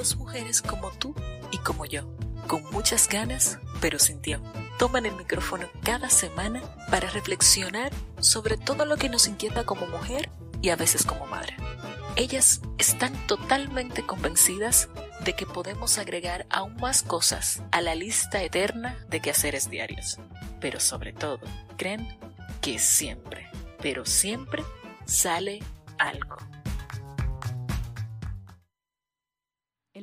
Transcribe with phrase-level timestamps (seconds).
[0.00, 1.14] dos mujeres como tú
[1.50, 2.08] y como yo,
[2.46, 4.50] con muchas ganas, pero sin tiempo.
[4.78, 10.30] Toman el micrófono cada semana para reflexionar sobre todo lo que nos inquieta como mujer
[10.62, 11.54] y a veces como madre.
[12.16, 14.88] Ellas están totalmente convencidas
[15.22, 20.18] de que podemos agregar aún más cosas a la lista eterna de quehaceres diarios.
[20.62, 21.40] Pero sobre todo,
[21.76, 22.08] creen
[22.62, 23.50] que siempre,
[23.82, 24.64] pero siempre
[25.04, 25.62] sale
[25.98, 26.38] algo.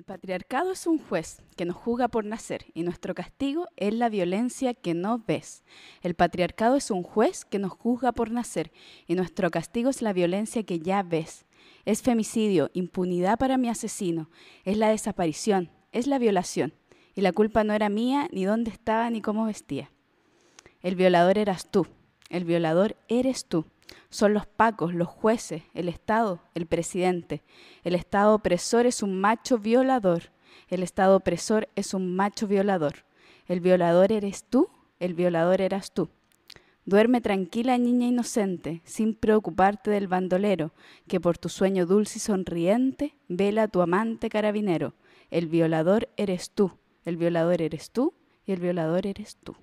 [0.07, 4.73] Patriarcado es un juez que nos juzga por nacer y nuestro castigo es la violencia
[4.73, 5.63] que no ves.
[6.02, 8.71] El patriarcado es un juez que nos juzga por nacer
[9.05, 11.45] y nuestro castigo es la violencia que ya ves.
[11.85, 14.29] Es femicidio, impunidad para mi asesino,
[14.63, 16.73] es la desaparición, es la violación.
[17.13, 19.91] Y la culpa no era mía, ni dónde estaba, ni cómo vestía.
[20.81, 21.85] El violador eras tú,
[22.29, 23.65] el violador eres tú.
[24.09, 27.44] Son los pacos, los jueces, el Estado, el presidente.
[27.84, 30.32] El Estado opresor es un macho violador.
[30.70, 33.05] El Estado opresor es un macho violador.
[33.48, 36.10] El violador eres tú, el violador eras tú.
[36.85, 40.72] Duerme tranquila, niña inocente, sin preocuparte del bandolero,
[41.07, 44.94] que por tu sueño dulce y sonriente vela a tu amante carabinero.
[45.29, 48.13] El violador eres tú, el violador eres tú
[48.46, 49.57] y el violador eres tú.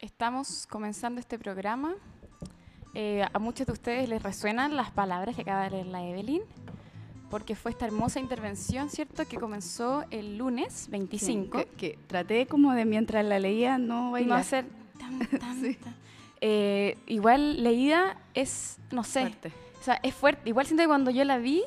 [0.00, 1.94] Estamos comenzando este programa.
[2.94, 6.42] Eh, a muchos de ustedes les resuenan las palabras que acaba de leer la Evelyn,
[7.30, 11.58] porque fue esta hermosa intervención, ¿cierto?, que comenzó el lunes 25.
[11.58, 14.28] Sí, que, que, traté como de mientras la leía no bailar.
[14.30, 14.64] No hacer
[14.98, 15.74] tan, tan, sí.
[15.76, 15.94] tan.
[16.40, 19.52] Eh, igual leída es, no sé, Fuerte.
[19.80, 20.48] o sea, es fuerte.
[20.48, 21.62] Igual siento que cuando yo la vi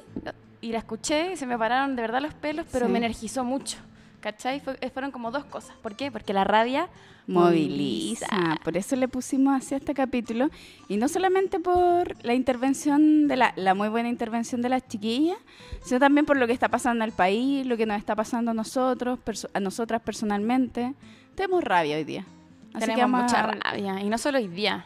[0.62, 2.92] y la escuché, se me pararon de verdad los pelos, pero Sí.
[2.92, 3.78] me energizó mucho.
[4.24, 4.62] ¿Cachai?
[4.80, 5.76] Eh, fueron como dos cosas.
[5.82, 6.10] ¿Por qué?
[6.10, 6.88] Porque la rabia
[7.28, 8.26] moviliza.
[8.64, 10.50] Por eso le pusimos así a este capítulo.
[10.88, 15.38] Y no solamente por la intervención de la, la muy buena intervención de las chiquillas,
[15.84, 18.52] sino también por lo que está pasando en el país, lo que nos está pasando
[18.52, 19.20] a nosotros,
[19.54, 20.94] a nosotras personalmente.
[21.36, 22.26] Tenemos rabia hoy día.
[22.74, 24.02] Así Tenemos que vamos mucha a- rabia.
[24.02, 24.86] Y no solo hoy día.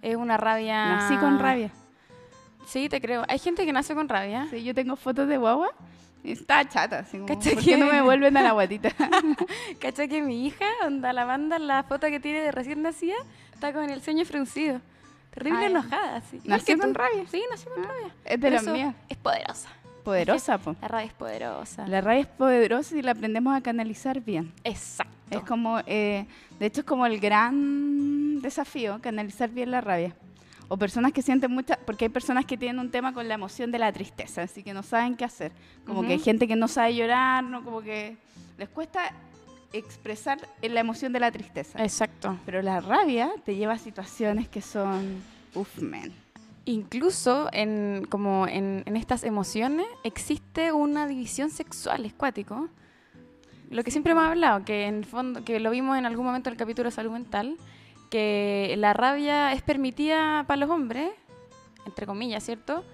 [0.00, 0.96] Es una rabia.
[0.96, 1.70] Nací con rabia.
[2.66, 3.24] Sí, te creo.
[3.28, 4.46] Hay gente que nace con rabia.
[4.50, 5.68] Sí, yo tengo fotos de guagua.
[6.24, 8.90] Está chata, así como, ¿Cachai ¿por qué no me vuelven a la guatita?
[9.80, 13.16] ¿Cachai que mi hija, onda la banda, la foto que tiene de recién nacida,
[13.54, 14.80] está con el sueño fruncido?
[15.30, 15.70] Terrible Ay.
[15.70, 16.40] enojada, así.
[16.44, 17.24] ¿Nació con rabia?
[17.30, 18.14] Sí, nació con rabia.
[18.24, 18.94] es de las mías.
[19.08, 19.68] Es poderosa.
[20.04, 20.74] Poderosa, po.
[20.80, 21.86] La rabia es poderosa.
[21.86, 24.52] La rabia es poderosa y la aprendemos a canalizar bien.
[24.64, 25.12] Exacto.
[25.30, 26.26] Es como, eh,
[26.58, 30.14] de hecho, es como el gran desafío, canalizar bien la rabia.
[30.68, 33.72] O personas que sienten mucha, porque hay personas que tienen un tema con la emoción
[33.72, 35.52] de la tristeza, así que no saben qué hacer.
[35.86, 38.16] Como que hay gente que no sabe llorar, no, como que
[38.58, 39.12] les cuesta
[39.72, 41.82] expresar la emoción de la tristeza.
[41.82, 42.38] Exacto.
[42.44, 45.22] Pero la rabia te lleva a situaciones que son,
[45.54, 46.12] uff, man.
[46.64, 52.68] Incluso en, como en, en estas emociones existe una división sexual, es cuático.
[53.70, 56.50] Lo que siempre hemos hablado, que en el fondo, que lo vimos en algún momento
[56.50, 57.56] del capítulo de salud mental,
[58.10, 61.10] que la rabia es permitida para los hombres,
[61.86, 62.84] entre comillas, ¿cierto?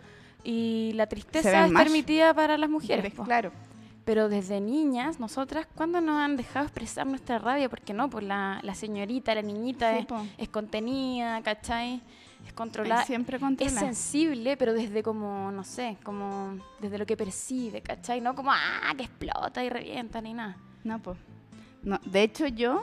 [0.42, 1.82] Y la tristeza es más.
[1.82, 3.12] permitida para las mujeres.
[3.24, 3.50] Claro.
[4.04, 7.70] Pero desde niñas, nosotras, ¿cuándo nos han dejado expresar nuestra rabia?
[7.70, 12.02] Porque no, pues la, la señorita, la niñita Sí, es, es contenida, ¿cachai?
[12.46, 13.04] Es controlada.
[13.06, 13.78] siempre Es controlar.
[13.78, 18.20] sensible, pero desde como, no sé, como desde lo que percibe, ¿cachai?
[18.20, 20.58] No como, ah, que explota y revienta ni nada.
[20.84, 21.16] No, pues.
[21.82, 22.82] No, de hecho, yo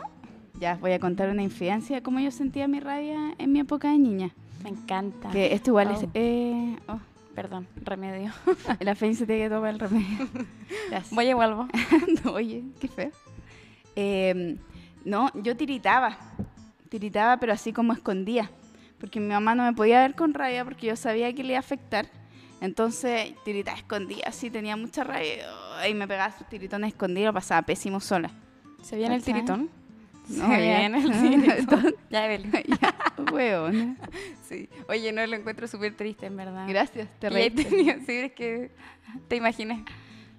[0.59, 3.91] ya voy a contar una infidencia de cómo yo sentía mi rabia en mi época
[3.91, 4.31] de niña.
[4.63, 5.31] Me encanta.
[5.31, 6.03] Que esto igual es.
[6.03, 6.09] Oh.
[6.13, 6.99] eh, oh,
[7.35, 8.31] Perdón, remedio.
[8.79, 10.27] la fe se tiene que tomar el remedio.
[10.89, 11.15] Gracias.
[11.15, 11.67] Voy a vuelvo.
[12.23, 13.11] No, oye, qué feo.
[13.95, 14.57] Eh,
[15.05, 16.17] no, yo tiritaba.
[16.89, 18.51] Tiritaba, pero así como escondía.
[18.99, 21.57] Porque mi mamá no me podía ver con rabia porque yo sabía que le iba
[21.57, 22.07] a afectar.
[22.59, 25.47] Entonces, tiritaba escondida, así tenía mucha rabia.
[25.89, 28.29] Y me pegaba sus tiritones escondidos, pasaba pésimo sola.
[28.83, 29.33] ¿Se viene el ¿Cachai?
[29.33, 29.69] tiritón?
[30.37, 30.79] No, Se ya.
[30.79, 31.11] viene el
[31.57, 31.95] tiritón.
[32.09, 32.51] ya, Evelyn.
[32.81, 32.95] ya,
[33.31, 33.97] hueón.
[34.47, 34.69] Sí.
[34.89, 36.65] Oye, no, lo encuentro súper triste, en verdad.
[36.67, 37.65] Gracias, te reíste.
[37.65, 38.71] tenía- sí, es que
[39.27, 39.83] te imaginé.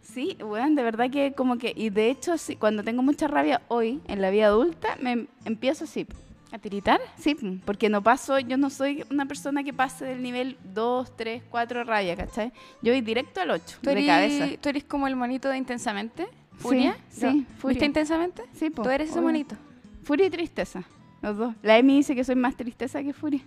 [0.03, 3.63] Sí, bueno, de verdad que como que, y de hecho, sí, cuando tengo mucha rabia
[3.69, 6.07] hoy, en la vida adulta, me empiezo así.
[6.51, 7.01] ¿A tiritar?
[7.17, 7.35] Sí,
[7.65, 11.85] porque no paso, yo no soy una persona que pase del nivel 2, 3, 4
[11.85, 12.53] rabia, ¿cachai?
[12.83, 14.49] Yo voy directo al 8, ¿Tú de eres, cabeza.
[14.61, 16.27] ¿Tú eres como el monito de Intensamente?
[16.59, 16.95] ¿Furia?
[17.09, 17.69] sí, Yo- Furia.
[17.75, 18.43] ¿Viste Intensamente?
[18.53, 19.57] Sí, po, Tú eres ese monito.
[20.03, 20.83] Furia y tristeza,
[21.21, 21.55] los dos.
[21.63, 23.41] La Emi dice que soy más tristeza que furia.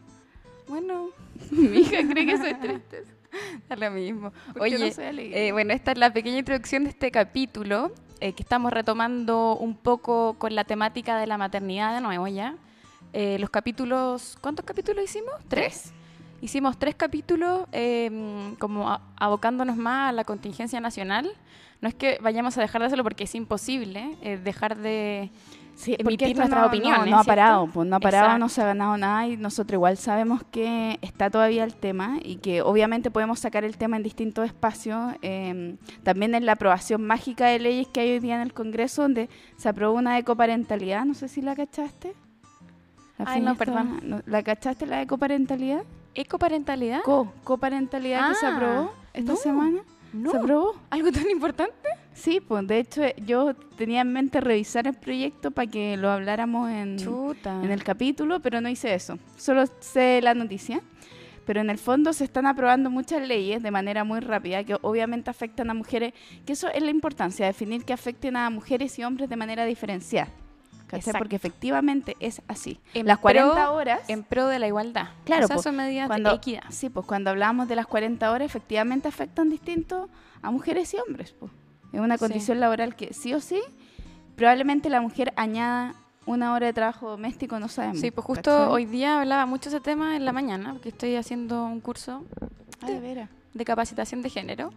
[0.68, 1.10] Bueno,
[1.52, 3.12] Mi hija cree que soy tristeza.
[3.70, 4.32] es lo mismo.
[4.60, 7.92] Oye, no eh, bueno, esta es la pequeña introducción de este capítulo,
[8.22, 12.56] eh, que estamos retomando un poco con la temática de la maternidad de nuevo ya.
[13.14, 15.34] Eh, los capítulos, ¿cuántos capítulos hicimos?
[15.48, 15.94] Tres.
[16.42, 18.10] hicimos tres capítulos eh,
[18.60, 21.30] como a- abocándonos más a la contingencia nacional.
[21.82, 25.30] No es que vayamos a dejar de hacerlo porque es imposible eh, dejar de...
[25.76, 28.50] Sí, emitir nuestras no, opiniones, No, no ha parado, pues no ha parado, no Exacto.
[28.56, 32.62] se ha ganado nada y nosotros igual sabemos que está todavía el tema y que
[32.62, 35.14] obviamente podemos sacar el tema en distintos espacios.
[35.22, 39.02] eh, también en la aprobación mágica de leyes que hay hoy día en el Congreso,
[39.02, 42.16] donde se aprobó una ecoparentalidad, no sé si la cachaste.
[43.18, 44.00] La Ay, no, estaba- perdón.
[44.04, 45.84] no, ¿La cachaste la ecoparentalidad?
[46.14, 47.02] ¿Ecoparentalidad?
[47.04, 49.38] Co, coparentalidad que se Ah, aprobó esta no.
[49.38, 49.82] semana.
[50.14, 50.32] No.
[50.32, 50.76] ¿Se aprobó?
[50.90, 51.74] ¿Algo tan importante?
[52.16, 56.72] Sí, pues de hecho yo tenía en mente revisar el proyecto para que lo habláramos
[56.72, 57.62] en, Chuta.
[57.64, 59.20] en el capítulo, pero no hice eso.
[59.38, 60.82] Solo sé la noticia.
[61.46, 65.30] Pero en el fondo se están aprobando muchas leyes de manera muy rápida que obviamente
[65.30, 66.12] afectan a mujeres,
[66.44, 70.30] que eso es la importancia, definir que afecten a mujeres y hombres de manera diferenciada.
[71.20, 72.80] Porque efectivamente es así.
[72.96, 74.00] En Las 40 pro- horas...
[74.08, 75.10] En pro de la igualdad.
[75.26, 76.64] Claro, O sea, po, son medidas cuando, de equidad.
[76.70, 80.10] Sí, pues cuando hablamos de las 40 horas, efectivamente afectan distinto
[80.42, 81.36] a mujeres y hombres.
[81.40, 81.52] Pues.
[81.96, 82.20] Es una Sí.
[82.20, 83.62] condición laboral que sí o sí,
[84.36, 85.96] probablemente la mujer añada
[86.26, 88.00] una hora de trabajo doméstico, no sabemos.
[88.00, 88.68] Sí, pues justo ¿cachai?
[88.74, 92.24] hoy día hablaba mucho ese tema en la mañana, porque estoy haciendo un curso
[92.82, 94.72] Ah, de de capacitación de género.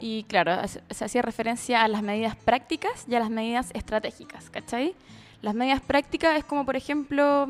[0.00, 4.94] Y claro, se hacía referencia a las medidas prácticas y a las medidas estratégicas, ¿cachai?
[5.42, 7.48] Las medidas prácticas es como, por ejemplo,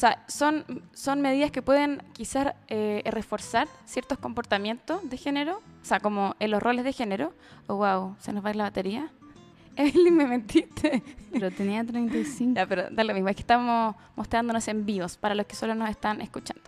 [0.00, 6.00] sea, son, son medidas que pueden quizás eh, reforzar ciertos comportamientos de género, o sea,
[6.00, 7.34] como en los roles de género.
[7.66, 9.10] Oh, wow, se nos va a ir la batería.
[9.76, 11.02] Evelyn, me mentiste.
[11.32, 12.54] Pero tenía 35.
[12.54, 15.74] Ya, pero da lo mismo, es que estamos mostrándonos en vivos para los que solo
[15.74, 16.62] nos están escuchando.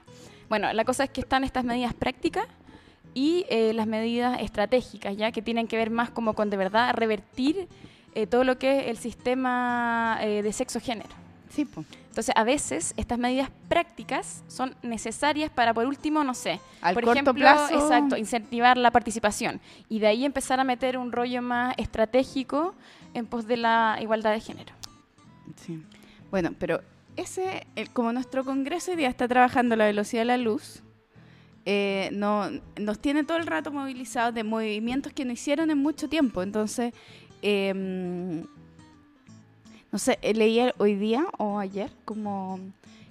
[0.49, 2.47] Bueno, la cosa es que están estas medidas prácticas
[3.15, 6.95] y eh, las medidas estratégicas, ya que tienen que ver más como con de verdad
[6.95, 7.69] revertir
[8.15, 11.23] eh, todo lo que es el sistema eh, de sexo-género.
[11.55, 11.67] Sí.
[12.09, 17.05] Entonces, a veces estas medidas prácticas son necesarias para, por último, no sé, Al por
[17.05, 17.75] corto ejemplo, plazo.
[17.75, 22.75] exacto, incentivar la participación y de ahí empezar a meter un rollo más estratégico
[23.15, 24.73] en pos de la igualdad de género.
[25.57, 25.83] Sí.
[26.31, 26.81] Bueno, pero
[27.17, 30.83] ese, el- como nuestro Congreso hoy día está trabajando a la velocidad de la luz,
[31.65, 32.49] eh, no,
[32.81, 36.43] nos tiene todo el rato movilizados de movimientos que no hicieron en mucho tiempo.
[36.43, 36.93] Entonces,
[37.43, 38.45] em,
[39.93, 42.59] no sé, eh, leía hoy día o ayer como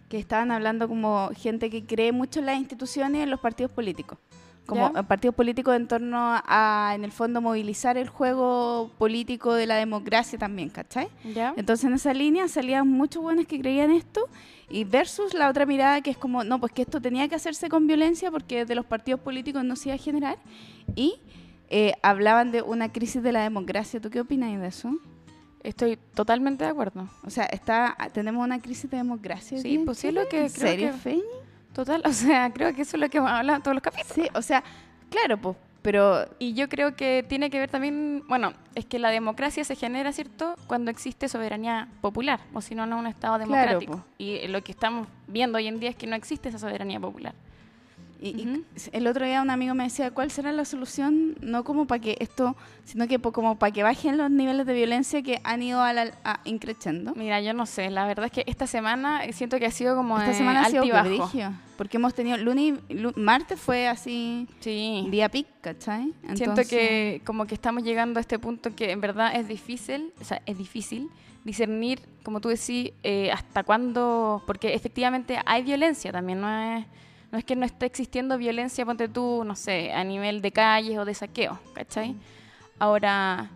[0.10, 3.72] que estaban hablando como gente que cree mucho en las instituciones y en los partidos
[3.72, 4.18] políticos.
[4.66, 5.00] Como ¿Ya?
[5.00, 9.76] eh, partidos políticos en torno a, en el fondo, movilizar el juego político de la
[9.76, 11.08] democracia también, ¿cachai?
[11.34, 11.54] ¿Ya?
[11.56, 14.28] Entonces en esa línea salían muchos buenos que creían esto
[14.70, 17.70] y versus la otra mirada que es como, no, pues que esto tenía que hacerse
[17.70, 20.40] con violencia porque de los partidos políticos no se iba a generar
[20.96, 21.20] y
[21.70, 24.02] eh, hablaban de una crisis de la democracia.
[24.02, 24.98] ¿Tú qué opinas de eso?
[25.64, 27.08] Estoy totalmente de acuerdo.
[27.26, 29.60] O sea, está, tenemos una crisis de democracia.
[29.60, 31.22] Sí, pues sí, lo que ¿En creo serio, que-?
[31.74, 34.14] Total, o sea, creo que eso es lo que hemos hablado en todos los capítulos.
[34.16, 34.64] Sí, o sea,
[35.10, 39.10] claro, pues, pero Y yo creo que tiene que ver también, bueno, es que la
[39.10, 43.36] democracia se genera, ¿cierto?, cuando existe soberanía popular, o si no, no es un Estado
[43.38, 43.94] Claro, democrático.
[43.98, 44.04] po.
[44.18, 47.34] y lo que estamos viendo hoy en día es que no existe esa soberanía popular.
[48.22, 51.36] Y, el otro día un amigo me decía, ¿cuál será la solución?
[51.42, 55.24] No como para que esto, sino que como para que bajen los niveles de violencia
[55.24, 57.14] que han ido a la, a, increciendo.
[57.16, 60.18] Mira, yo no sé, la verdad es que esta semana siento que ha sido como
[60.18, 62.80] Esta de semana ha sido brigio, porque hemos tenido, lunes,
[63.16, 65.08] martes fue así, Sí.
[65.10, 66.14] día pic, ¿cachai?
[66.22, 70.14] Siento Entonces, que como que estamos llegando a este punto que en verdad es difícil,
[70.22, 71.10] o sea, es difícil
[71.44, 76.86] discernir, como tú decís, eh, hasta cuándo, porque efectivamente hay violencia también, no es,
[77.32, 80.98] no es que no esté existiendo violencia, ponte tú, no sé, a nivel de calles
[80.98, 82.16] o de saqueo, ¿cachai?
[82.80, 83.50] Ahora,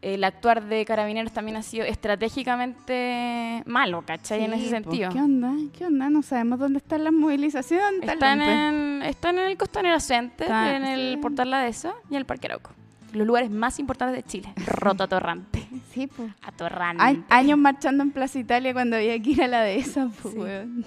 [0.00, 4.44] el actuar de carabineros también ha sido estratégicamente malo, ¿cachai?
[4.44, 5.10] en ese pues, sentido.
[5.10, 5.52] ¿Qué onda?
[5.76, 6.08] ¿Qué onda?
[6.10, 7.84] No sabemos dónde están las movilizaciones.
[8.00, 11.20] ¿dónde está el Están en, están en el Costanera Center, Está- en el sí.
[11.20, 12.70] Portal La Dehesa y en el Parque Arauco.
[13.12, 14.52] Los lugares más importantes de Chile.
[14.66, 15.66] Roto atorrante.
[15.92, 16.30] Sí, pues.
[16.42, 17.02] Atorrante.
[17.02, 20.34] A- años marchando en Plaza Italia cuando había que ir a la de esa, pues,
[20.34, 20.40] Sí.
[20.40, 20.84] weón.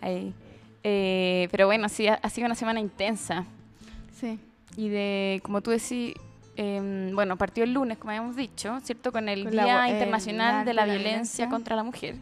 [0.00, 0.34] Ahí.
[0.84, 3.44] Eh, pero bueno, sí, ha, ha sido una semana intensa.
[4.18, 4.38] Sí.
[4.76, 6.14] Y de, como tú decís,
[6.56, 9.10] em, bueno, partió el lunes, como habíamos dicho, ¿cierto?
[9.12, 11.48] Con el Con Día Internacional de la, de la violencia, Violencia.
[11.48, 12.16] contra la Mujer.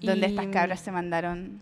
[0.00, 1.60] Donde Y- estas cabras se mandaron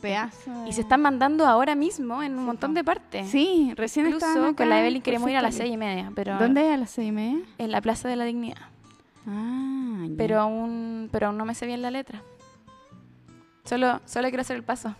[0.00, 0.68] pedazos.
[0.68, 3.28] Y se están mandando ahora mismo en un Sí, montón de partes.
[3.30, 6.38] Sí, recién Incluso acá con la Evelyn queremos ir a las seis y media, pero.
[6.38, 7.38] ¿Dónde es a las seis y media?
[7.58, 8.58] en la Plaza de la Dignidad.
[9.26, 10.04] Ah.
[10.18, 12.20] Pero aún, pero aún no me sé bien la letra.
[13.64, 14.94] Solo, solo quiero hacer el paso.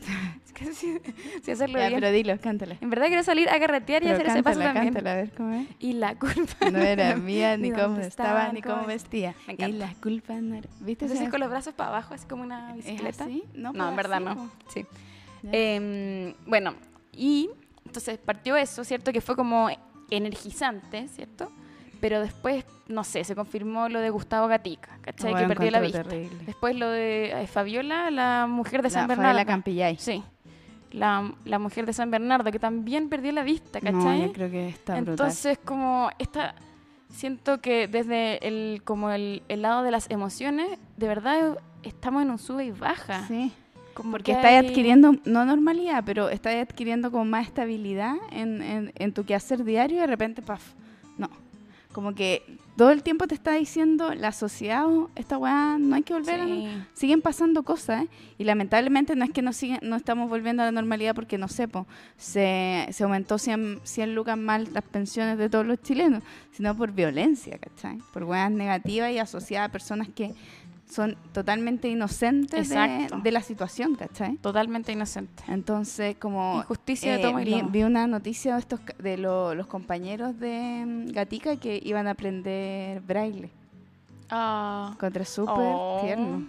[0.46, 0.98] Es que sí,
[1.42, 2.00] sí hacerlo Ya, bien.
[2.00, 2.76] pero dilo, cántala.
[2.80, 4.86] En verdad quiero salir a carretear y Pero hacer ese paso también.
[4.86, 5.66] cántala, a ver cómo es.
[5.80, 9.34] Y la culpa No era mía, ni Ni cómo estaba, estaba, ni cómo vestía.
[9.46, 9.86] Me Y encanta.
[9.88, 10.68] la culpa no era...
[10.80, 11.04] ¿Viste?
[11.04, 13.24] Entonces con los brazos para abajo, así como una ¿Es bicicleta.
[13.24, 13.44] así?
[13.54, 14.50] No, No, pues en verdad así, no.
[14.72, 14.86] Sí.
[15.52, 16.74] Em, bueno,
[17.12, 17.50] y
[17.84, 19.12] entonces partió eso, ¿cierto?
[19.12, 19.68] Que fue como
[20.10, 21.50] energizante, ¿cierto?
[22.00, 25.32] Pero después, no sé, se confirmó lo de Gustavo Gatica, ¿cachai?
[25.32, 26.02] Bueno, que perdió la vista.
[26.04, 26.44] terrible.
[26.44, 29.30] Después lo de eh, Fabiola, la mujer de San Bernardo.
[29.30, 29.96] Fabiola Campillay.
[29.98, 30.22] Sí.
[30.92, 34.22] La, la mujer de San Bernardo, que también perdió la vista, No, ¿cachai?
[34.22, 35.12] yo creo que está brutal.
[35.12, 36.54] Entonces, como esta,
[37.10, 42.30] siento que desde el, como el, el lado de las emociones, de verdad estamos en
[42.30, 43.26] un sube y baja.
[43.26, 43.52] Sí.
[43.94, 48.60] Como Porque que estás hay- adquiriendo, no normalidad, pero estás adquiriendo como más estabilidad en,
[48.62, 50.85] en, en tu quehacer diario y de repente, paf, no.
[51.96, 52.42] Como que
[52.76, 56.40] todo el tiempo te está diciendo la sociedad, oh, esta weá, no hay que volver
[56.42, 56.46] a...
[56.92, 58.08] Siguen pasando cosas, ¿eh?
[58.36, 61.48] Y lamentablemente no es que no, siguen, no estamos volviendo a la normalidad porque, no
[61.48, 61.86] sé, po,
[62.18, 66.22] se, se aumentó 100, 100 lucas mal las pensiones de todos los chilenos,
[66.52, 67.96] sino por violencia, ¿cachai?
[68.12, 70.34] Por weas negativas y asociadas a personas que
[70.88, 74.36] son totalmente inocentes de, de la situación, ¿cachai?
[74.36, 75.42] Totalmente inocente.
[75.48, 79.54] Entonces, como Injusticia de eh, tomo y vi, vi una noticia de estos de lo-
[79.54, 83.50] los compañeros de mm, Gatica que iban a aprender braille.
[84.30, 84.90] Ah.
[84.94, 86.00] Encontré súper Oh.
[86.02, 86.46] tierno.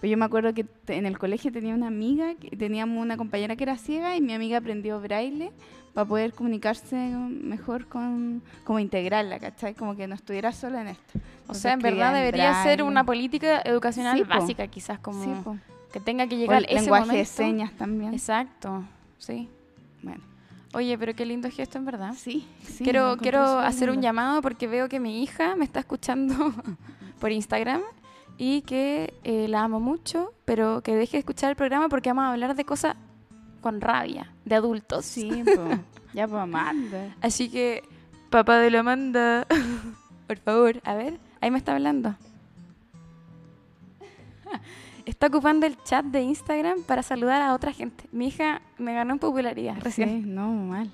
[0.00, 3.54] Pues yo me acuerdo que en el colegio tenía una amiga, que teníamos una compañera
[3.56, 5.52] que era ciega y mi amiga aprendió braille
[5.94, 9.74] para poder comunicarse mejor con, como integrarla, ¿cachai?
[9.74, 11.18] Como que no estuviera sola en esto.
[11.48, 14.30] O sea, en verdad debería ser una política educacional Sí, po.
[14.30, 15.30] básica, quizás como Sí,
[15.92, 18.14] que tenga que O llegar el ese lenguaje de señas también.
[18.14, 18.84] Exacto,
[19.18, 19.48] sí.
[20.02, 20.22] Bueno,
[20.72, 22.14] Oye, pero qué lindo gesto, en verdad.
[22.16, 26.52] sí, sí, quiero quiero hacer un llamado porque veo que mi hija me está escuchando
[27.20, 27.80] por Instagram
[28.38, 32.22] y que eh, la amo mucho, pero que deje de escuchar el programa porque vamos
[32.22, 32.94] a hablar de cosas
[33.60, 35.04] con rabia, de adultos.
[35.04, 35.68] Sí, po.
[36.12, 37.14] ya pues Amanda.
[37.20, 37.82] Así que,
[38.30, 39.46] papá de la Amanda,
[40.26, 42.14] por favor, a ver, ahí me está hablando.
[45.06, 48.04] Está ocupando el chat de Instagram para saludar a otra gente.
[48.12, 50.22] Mi hija me ganó en popularidad recién.
[50.22, 50.92] Sí, no, mal.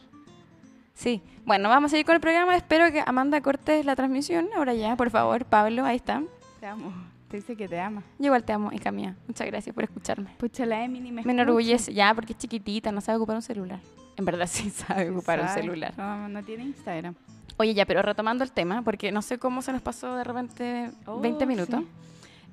[0.95, 1.23] Sí.
[1.45, 2.57] Bueno, vamos a ir con el programa.
[2.57, 4.49] Espero que Amanda corte la transmisión.
[4.57, 6.23] Ahora ya, por favor, Pablo, ahí está.
[6.61, 6.93] Te amo.
[7.29, 8.03] Te dice que te ama.
[8.19, 9.17] Yo igual te amo, hija mía.
[9.27, 10.31] Muchas gracias por escucharme.
[10.39, 11.33] Pucha, la Emily me Me escucha.
[11.43, 13.81] enorgullece, ya, porque es chiquitita, no sabe ocupar un celular.
[14.17, 15.93] En verdad sí sabe ocupar un celular.
[15.97, 17.15] No, no tiene Instagram.
[17.59, 20.91] Oye, ya, pero retomando el tema, porque no sé cómo se nos pasó de repente
[21.07, 21.81] Oh, 20 minutos.
[21.81, 21.87] sí.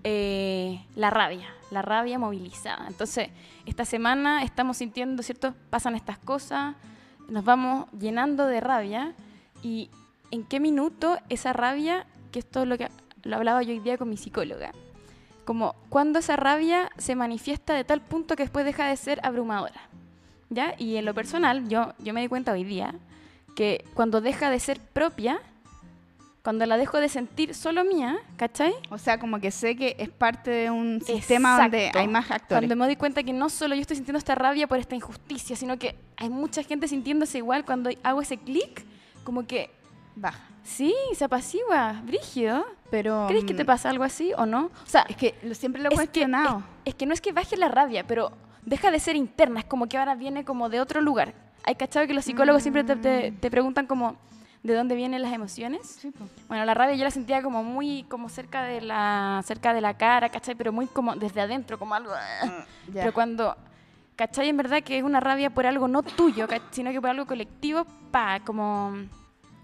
[0.05, 2.87] Eh, la rabia, la rabia movilizada.
[2.87, 3.29] Entonces,
[3.65, 5.53] esta semana estamos sintiendo, ¿cierto?
[5.69, 6.75] Pasan estas cosas,
[7.29, 9.13] nos vamos llenando de rabia.
[9.61, 9.89] ¿Y
[10.31, 12.89] en qué minuto esa rabia, que esto es lo que
[13.23, 14.71] lo hablaba yo hoy día con mi psicóloga,
[15.45, 19.81] como cuando esa rabia se manifiesta de tal punto que después deja de ser abrumadora?
[20.49, 20.75] ¿Ya?
[20.77, 22.93] Y en lo personal, yo, yo me di cuenta hoy día
[23.55, 25.39] que cuando deja de ser propia,
[26.43, 28.73] cuando la dejo de sentir solo mía, ¿cachai?
[28.89, 31.99] O sea, como que sé que es parte de un sistema donde Exacto.
[31.99, 32.67] hay más actores.
[32.67, 35.55] Cuando me doy cuenta que no solo yo estoy sintiendo esta rabia por esta injusticia,
[35.55, 38.85] sino que hay mucha gente sintiéndose igual cuando hago ese clic,
[39.23, 39.69] como que
[40.15, 40.52] Baja.
[40.63, 42.65] Sí, se apacigua, brígido.
[42.89, 43.25] Pero.
[43.27, 44.65] ¿Crees que te mm, pasa algo así o no?
[44.65, 46.63] O sea, Es que lo- siempre lo he que- cuestionado.
[46.85, 48.31] es que no es que baje la rabia, pero
[48.63, 51.33] deja de ser interna, es como que ahora viene como de otro lugar.
[51.65, 54.15] Hay cachado que los psicólogos siempre te, te- te preguntan como
[54.63, 55.97] de dónde vienen las emociones.
[56.01, 56.11] Sí.
[56.47, 59.95] Bueno, la rabia yo la sentía como muy como cerca de la cerca de la
[59.97, 60.55] cara, ¿cachai?
[60.55, 62.11] Pero muy como desde adentro, como algo.
[62.87, 63.01] Ya.
[63.01, 63.55] Pero cuando,
[64.15, 64.49] ¿cachai?
[64.49, 67.25] En verdad que es una rabia por algo no tuyo, ¿cach- sino que por algo
[67.25, 68.93] colectivo, pa, como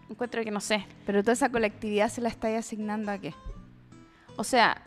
[0.09, 0.85] encuentro que no sé.
[1.05, 3.33] Pero toda esa colectividad se la estáis asignando a qué?
[4.37, 4.81] O sea,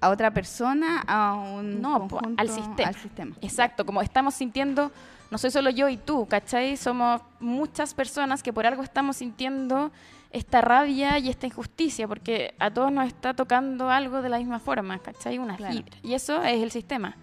[0.00, 1.04] ¿A otra persona?
[1.06, 2.40] ¿A un No, conjunto?
[2.40, 2.88] al sistema.
[2.88, 3.36] Al sistema.
[3.40, 4.90] exacto, como estamos sintiendo,
[5.30, 6.76] no soy solo yo y tú, ¿cachai?
[6.76, 9.92] Somos muchas personas que por algo estamos sintiendo
[10.32, 14.58] esta rabia y esta injusticia, porque a todos nos está tocando algo de la misma
[14.58, 15.38] forma, ¿cachai?
[15.38, 15.74] Una Claro.
[15.74, 15.96] fibra.
[16.02, 17.16] Y eso es el sistema.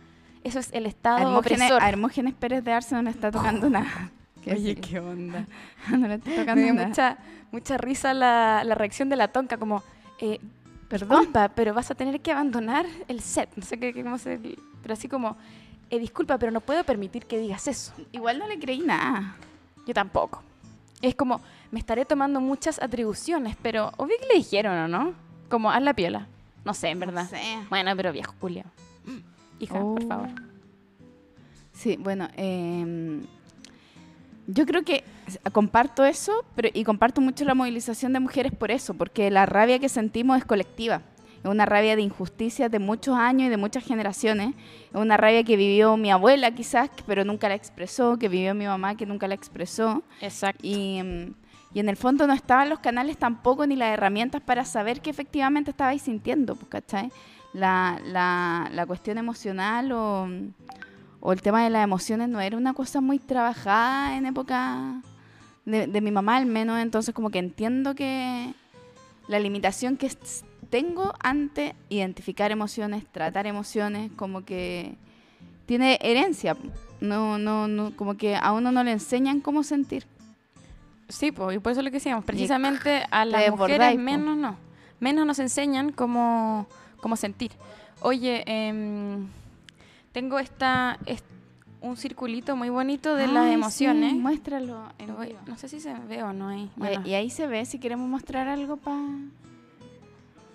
[0.43, 1.83] Eso es el Estado Hermógenes, opresor.
[1.83, 4.11] a Hermógenes Pérez de Arce no está tocando nada.
[4.43, 5.45] ¿Qué Oye, qué onda.
[5.91, 6.87] no le Me tocando dio nada.
[6.87, 7.17] mucha,
[7.51, 9.83] mucha risa la, la reacción de la tonca, como,
[10.19, 10.39] eh,
[10.89, 11.29] Perdón.
[11.55, 13.49] pero vas a tener que abandonar el set.
[13.55, 14.39] No sé qué, qué- cómo se...
[14.81, 15.37] Pero así como,
[15.89, 17.93] eh, disculpa, pero no puedo permitir que digas eso.
[18.11, 19.35] Igual no le creí nada.
[19.87, 20.43] Yo tampoco.
[21.01, 25.13] Es como, me estaré tomando muchas atribuciones, pero obvio que le dijeron, ¿o no?
[25.49, 26.27] Como, haz la piola.
[26.65, 27.23] No sé, en verdad.
[27.23, 27.41] No sé.
[27.69, 28.63] Bueno, pero viejo Julio.
[29.59, 30.07] Hija, por Oh.
[30.07, 30.29] favor.
[31.73, 33.21] Sí, bueno, eh,
[34.47, 35.03] yo creo que
[35.51, 39.79] comparto eso, pero y comparto mucho la movilización de mujeres por eso, porque la rabia
[39.79, 41.01] que sentimos es colectiva.
[41.43, 44.55] Es una rabia de injusticia de muchos años y de muchas generaciones.
[44.89, 48.65] Es una rabia que vivió mi abuela quizás, pero nunca la expresó, que vivió mi
[48.65, 50.03] mamá, que nunca la expresó.
[50.21, 50.61] Exacto.
[50.63, 51.33] Y, mm,
[51.73, 55.09] y en el fondo no estaban los canales tampoco ni las herramientas para saber que
[55.09, 57.11] efectivamente estabais sintiendo, pues, ¿cachai?
[57.53, 60.29] La, la, la cuestión emocional o,
[61.25, 65.01] o el tema de las emociones no era una cosa muy trabajada en época
[65.63, 68.53] de, de mi mamá al menos, entonces como que entiendo que
[69.29, 70.11] la limitación que
[70.69, 74.97] tengo ante identificar emociones, tratar emociones, como que
[75.65, 76.57] tiene herencia.
[76.99, 80.05] No, no, no, como que a uno no le enseñan cómo sentir.
[81.07, 83.99] Sí, pues, y por eso es lo que decíamos, precisamente a las mujeres po.
[83.99, 84.57] menos no,
[84.99, 87.51] menos nos enseñan cómo, cómo sentir.
[88.01, 89.27] Oye, em,
[90.13, 91.25] tengo esta, est-
[91.81, 94.13] un circulito muy bonito de las Ay, sí, emociones.
[94.13, 94.87] muéstralo.
[94.99, 96.71] en voy- no sé si se ve o no ahí.
[96.77, 99.01] Y- Bueno, Y, ahí se ve si queremos mostrar algo para...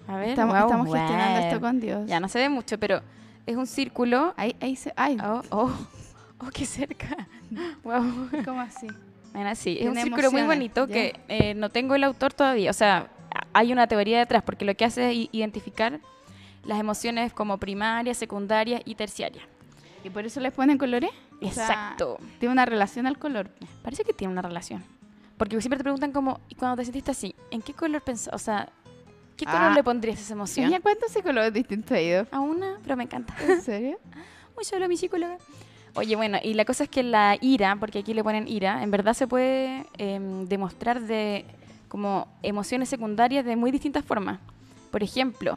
[0.07, 1.45] a ver, Estamos, guau, estamos gestionando guau.
[1.49, 2.07] esto con Dios.
[2.09, 3.03] Ya no se ve mucho, pero
[3.45, 4.33] es un círculo.
[4.39, 4.93] Ahí, ahí se...
[4.97, 5.71] Ay, Oh, oh,
[6.41, 7.29] oh, qué cerca.
[7.85, 8.31] Wow.
[8.45, 8.87] ¿cómo así?
[9.33, 10.93] Bueno, sí, es un círculo muy bonito ya.
[10.95, 12.71] que eh, no tengo el autor todavía.
[12.71, 13.09] O sea,
[13.53, 16.01] hay una teoría detrás, porque lo que hace es identificar
[16.65, 19.45] las emociones como primarias, secundarias y terciarias.
[20.05, 21.11] ¿Y por eso les ponen colores?
[21.41, 22.19] O sea, Exacto.
[22.39, 23.51] tiene una relación al color.
[23.83, 24.85] Parece que tiene una relación.
[25.37, 27.35] Porque siempre te preguntan como, ¿y cuando te sentiste así?
[27.51, 28.35] ¿En qué color pensás?
[28.35, 28.69] O sea,
[29.37, 29.75] ¿qué color Ah.
[29.75, 30.71] le pondrías a esa emoción?
[30.71, 32.27] ¿Ya cuántos colores distintos ha ido?
[32.33, 33.35] A una, pero me encanta.
[33.47, 33.99] ¿En serio?
[34.59, 35.39] Uy, solo mi psicóloga.
[35.95, 38.91] Oye, bueno, y la cosa es que la ira, porque aquí le ponen ira, en
[38.91, 41.45] verdad se puede em, demostrar de
[41.89, 44.39] como emociones secundarias de muy distintas formas.
[44.91, 45.57] Por ejemplo,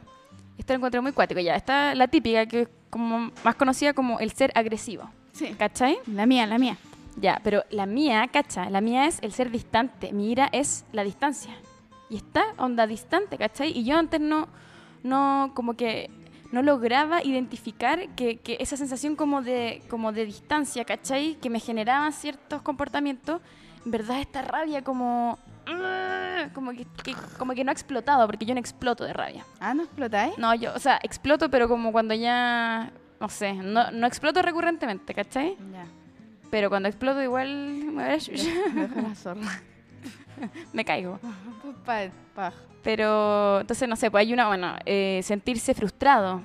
[0.58, 1.56] esto lo encuentro muy cuático ya.
[1.56, 5.10] Está la típica, que es como más conocida como el ser agresivo.
[5.32, 5.54] Sí.
[5.58, 5.98] ¿Cachai?
[6.06, 6.76] La mía, la mía.
[7.16, 10.12] Ya, pero la mía, cacha, la mía es el ser distante.
[10.12, 11.52] Mi ira es la distancia.
[12.08, 13.76] Y está onda distante, ¿cachai?
[13.76, 14.48] Y yo antes no,
[15.02, 16.10] no, como que
[16.52, 21.36] no lograba identificar que, que esa sensación como de, como de distancia, ¿cachai?
[21.36, 23.40] Que me generaban ciertos comportamientos,
[23.84, 25.38] en verdad esta rabia como...
[25.66, 26.48] ¡ah!
[26.54, 29.44] Como que, que- como que no ha explotado, porque yo no exploto de rabia.
[29.60, 30.36] Ah, ¿no explotáis?
[30.38, 32.90] No, yo, o sea, exploto, pero como cuando ya,
[33.20, 35.56] no sé, no, no exploto recurrentemente, ¿cachai?
[35.72, 35.86] Ya.
[36.50, 37.48] Pero cuando exploto igual
[37.92, 39.40] me, voy a- zorra.
[40.72, 41.18] me caigo.
[41.84, 46.42] Pa- Pero entonces, no sé, pues hay una, bueno, eh, sentirse frustrado,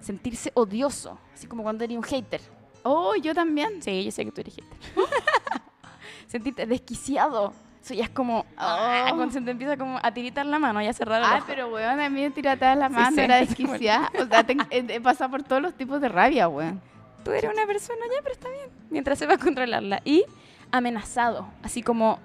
[0.00, 2.40] sentirse odioso, así como cuando eres un hater.
[2.84, 3.82] Oh, yo también.
[3.82, 4.78] Sí, yo sé que tú eres hater.
[6.26, 7.52] sentirte desquiciado.
[7.82, 9.16] Eso ya es como, ah, Oh.
[9.16, 11.98] cuando se te empieza como a tiritar la mano y a cerrar Ah, pero weón,
[11.98, 14.10] a mí me tiratea la mano, sí, era desquiciada.
[14.22, 16.80] O sea, te- he, he pasado por todos los tipos de rabia, weón.
[17.24, 18.68] Tú eres una persona ya, pero está bien.
[18.90, 20.00] Mientras sepas controlarla.
[20.04, 20.24] Y
[20.70, 22.18] amenazado, así como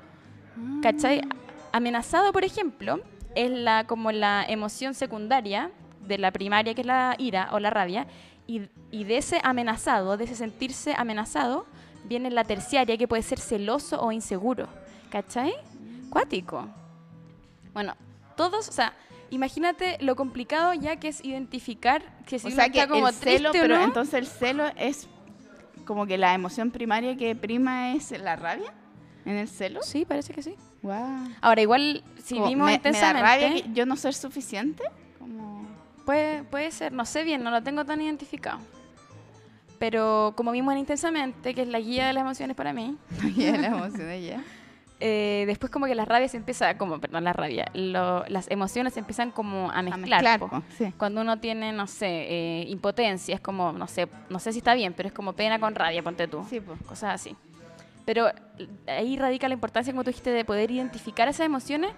[0.81, 1.21] ¿Cachai?
[1.71, 2.99] Amenazado, por ejemplo,
[3.35, 5.69] es la como la emoción secundaria
[6.01, 8.07] de la primaria, que es la ira o la rabia,
[8.47, 11.65] y, y de ese amenazado, de ese sentirse amenazado,
[12.05, 14.67] viene la terciaria, que puede ser celoso o inseguro.
[15.09, 15.53] ¿Cachai?
[16.09, 16.67] Cuático.
[17.73, 17.95] Bueno,
[18.35, 18.93] todos, o sea,
[19.29, 23.07] imagínate lo complicado ya que es identificar que si O uno sea que está como
[23.07, 25.07] el celo, triste o pero no, entonces el celo es
[25.85, 28.73] como que la emoción primaria que prima es la rabia
[29.25, 29.81] en el celo.
[29.83, 30.55] Sí, parece que sí.
[30.81, 31.29] Wow.
[31.41, 33.21] Ahora, igual, si vimos me, me da intensamente...
[33.21, 34.83] rabia que yo no ser suficiente.
[35.19, 35.65] Como...
[36.05, 38.59] Puede, puede ser, no sé bien, no lo tengo tan identificado.
[39.79, 42.97] Pero como vimos en Intensamente, que es la guía de las emociones para mí,
[43.35, 44.43] Ya la emoción de ella.
[44.99, 48.93] Eh, después como que las rabias se empieza, como, perdón, la rabia, lo- las emociones
[48.93, 50.01] se empiezan como a A mezclar.
[50.23, 50.49] mezclar, po.
[50.49, 50.91] po, sí.
[50.97, 54.73] Cuando uno tiene, no sé, eh, impotencia, es como, no sé, no sé si está
[54.73, 56.45] bien, pero es como pena con rabia, ponte tú.
[56.49, 56.73] Sí, po.
[56.87, 57.35] Cosas así.
[58.05, 58.27] Pero
[58.87, 61.91] ahí radica la importancia, como tú dijiste, de poder identificar esas emociones,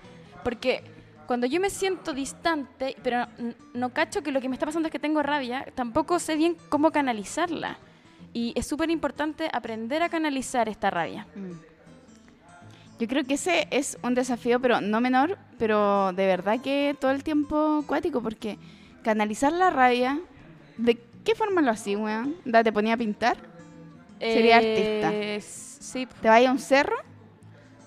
[0.43, 0.83] porque
[1.27, 4.87] cuando yo me siento distante, pero n- no cacho que lo que me está pasando
[4.87, 7.77] es que tengo rabia, tampoco sé bien cómo canalizarla.
[8.33, 11.27] Y es súper importante aprender a canalizar esta rabia.
[11.35, 11.51] Mm.
[12.99, 17.11] Yo creo que ese es un desafío, pero no menor, pero de verdad que todo
[17.11, 18.57] el tiempo cuático, porque
[19.03, 20.19] canalizar la rabia,
[20.77, 22.35] ¿de qué forma lo hacía, weón?
[22.43, 23.37] ¿Te ponía a pintar?
[24.19, 25.13] Sería artista.
[25.13, 26.95] Eh, Sí, ¿Te vayas a un cerro?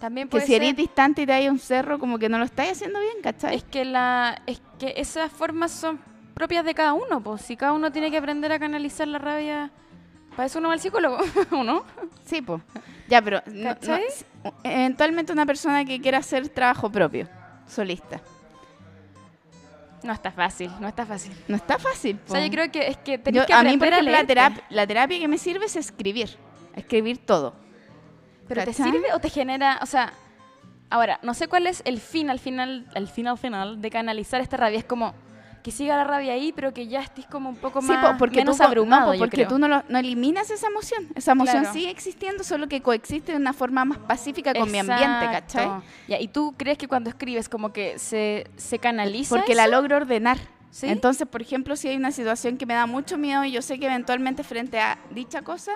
[0.01, 0.63] también Que puede si ser.
[0.63, 3.17] eres distante y te vayas a un cerro, como que no lo estás haciendo bien,
[3.23, 3.55] ¿cachai?
[3.55, 6.01] Es que, la, es que esas formas son
[6.35, 9.71] propias de cada uno, pues si cada uno tiene que aprender a canalizar la rabia,
[10.35, 11.19] para eso uno va al psicólogo,
[11.53, 11.85] ¿o no?
[12.25, 12.61] Sí, pues.
[13.13, 17.29] Ya, pero no- no- eventualmente una persona que quiera hacer trabajo propio,
[17.67, 18.23] solista.
[20.03, 21.33] No está fácil, no está fácil.
[21.47, 22.19] No está fácil.
[22.27, 23.97] O sea, yo creo que es que tenés Yo- que a mí, aprender por a
[23.97, 24.27] ejemplo, la leerte.
[24.35, 26.31] terapia, la terapia que me sirve es escribir.
[26.75, 27.55] Escribir todo.
[28.49, 30.13] Pero ¿te sirve o te genera, o sea,
[30.91, 34.57] ahora, no sé cuál es el fin al final, el final final de canalizar esta
[34.57, 35.15] rabia, es como
[35.63, 38.37] que siga la rabia ahí, pero que ya estés como un poco más po, porque
[38.39, 39.49] menos tú, abrumado, no, yo porque creo.
[39.49, 41.07] tú no, lo- no eliminas esa emoción.
[41.15, 41.73] Esa emoción Claro.
[41.73, 45.69] sigue existiendo, solo que coexiste de una forma más pacífica con mi ambiente, ¿cachai?
[46.09, 49.97] Ya, ¿Y tú crees que cuando escribes como que se, se canaliza Porque la logro
[49.97, 50.39] ordenar.
[50.71, 50.87] ¿Sí?
[50.89, 53.79] Entonces, por ejemplo, si hay una situación que me da mucho miedo y yo sé
[53.79, 55.73] que eventualmente frente a dicha cosa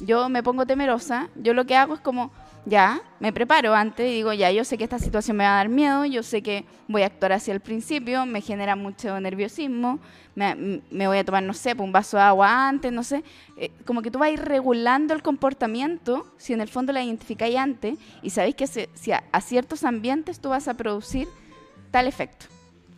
[0.00, 2.30] yo me pongo temerosa, yo lo que hago es como,
[2.66, 5.56] ya, me preparo antes y digo, ya, yo sé que esta situación me va a
[5.56, 9.98] dar miedo, yo sé que voy a actuar hacia el principio, me genera mucho nerviosismo,
[10.34, 13.24] me, me voy a tomar, no sé, pues, un vaso de agua antes, no sé.
[13.56, 17.98] Eh, como que tú vas regulando el comportamiento, si en el fondo la identificáis antes,
[18.22, 21.28] y sabéis que si a, a ciertos ambientes tú vas a producir
[21.90, 22.46] tal efecto.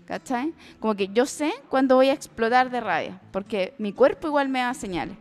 [0.05, 0.53] ¿Cachai?
[0.81, 4.59] Como que yo sé cuándo voy a explotar de rabia, porque mi cuerpo igual me
[4.59, 5.17] da señales.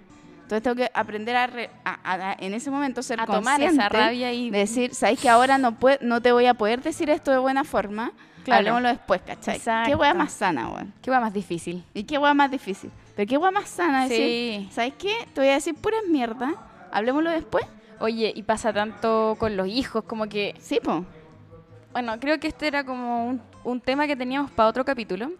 [0.55, 3.61] Entonces tengo que aprender a, re- a- a- a- en ese momento ser A tomar
[3.61, 6.81] esa rabia y de decir, sabes que ahora no pue- no te voy a poder
[6.81, 8.11] decir esto de buena forma,
[8.43, 8.59] Claro.
[8.59, 9.53] hablemoslo después, ¿cachai?
[9.55, 9.97] ¿Qué Exacto.
[9.97, 10.93] hueá más sana, weón?
[11.01, 11.85] ¿Qué va más difícil?
[11.93, 12.91] ¿Y qué hueá más difícil?
[13.15, 14.69] Pero qué hueá más sana decir, Sí.
[14.73, 15.13] ¿sabes qué?
[15.33, 16.53] Te voy a decir puras mierda,
[16.91, 17.63] hablemoslo después.
[17.99, 21.05] Oye, y pasa tanto con los hijos, como que Sí, po.
[21.93, 25.31] Bueno, creo que este era como un, un tema que teníamos para otro capítulo,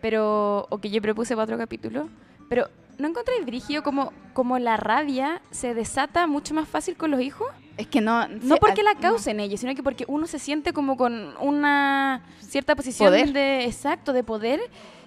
[0.00, 2.08] pero o que yo propuse para otro capítulo,
[2.48, 2.68] pero
[3.00, 7.48] ¿no encontré brígido como, como la rabia se desata mucho más fácil con los hijos?
[7.76, 8.28] Es que no...
[8.28, 9.00] No porque la no.
[9.00, 13.32] causen ellos, sino que porque uno se siente como con una cierta posición Poder.
[13.32, 14.60] de exacto de poder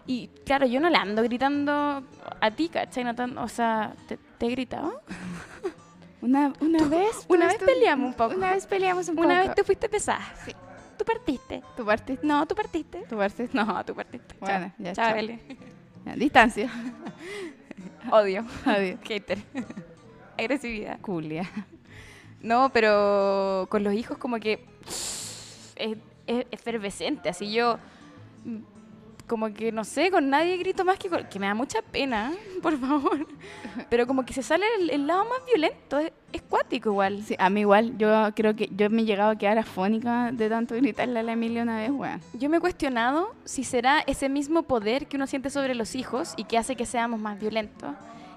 [0.06, 2.03] y claro, yo no le ando gritando
[2.41, 3.03] a ti, ¿cachai?
[3.03, 5.01] No tan- o sea, ¿te, te he gritado?
[6.21, 7.25] Una, una vez...
[7.27, 8.36] una vez peleamos un poco.
[8.36, 9.27] Una vez peleamos un poco.
[9.27, 10.21] Una vez te fuiste pesada.
[10.45, 10.53] Sí.
[10.97, 11.62] Tú partiste.
[11.75, 12.17] Tu parte...
[12.23, 12.99] No, tú partiste.
[13.10, 13.49] Tu parte...
[13.51, 14.34] No, tú partiste.
[14.39, 14.71] Bueno, chao.
[14.77, 15.15] ya, chao, chao.
[15.15, 15.39] Bele.
[16.06, 16.71] Ya, Distancia.
[18.12, 18.45] Odio.
[18.65, 18.99] Adiós.
[19.03, 19.39] Hater.
[20.38, 20.99] Agresividad.
[21.01, 21.49] Culia.
[22.41, 24.65] No, pero con los hijos como que
[25.75, 27.29] es, es efervescente.
[27.29, 27.79] Así yo,
[29.27, 31.25] como que no sé, con nadie grito más que con...
[31.27, 33.27] Que me da mucha pena, por favor.
[33.89, 35.99] Pero como que se sale el, el lado más violento.
[35.99, 37.23] Es, es cuático igual.
[37.23, 40.49] Sí, a mí igual, yo creo que yo me he llegado a quedar afónica de
[40.49, 42.21] tanto gritarle a la Emilia una vez, weón.
[42.33, 46.33] Yo me he cuestionado si será ese mismo poder que uno siente sobre los hijos
[46.38, 47.91] y que hace que seamos más violentos.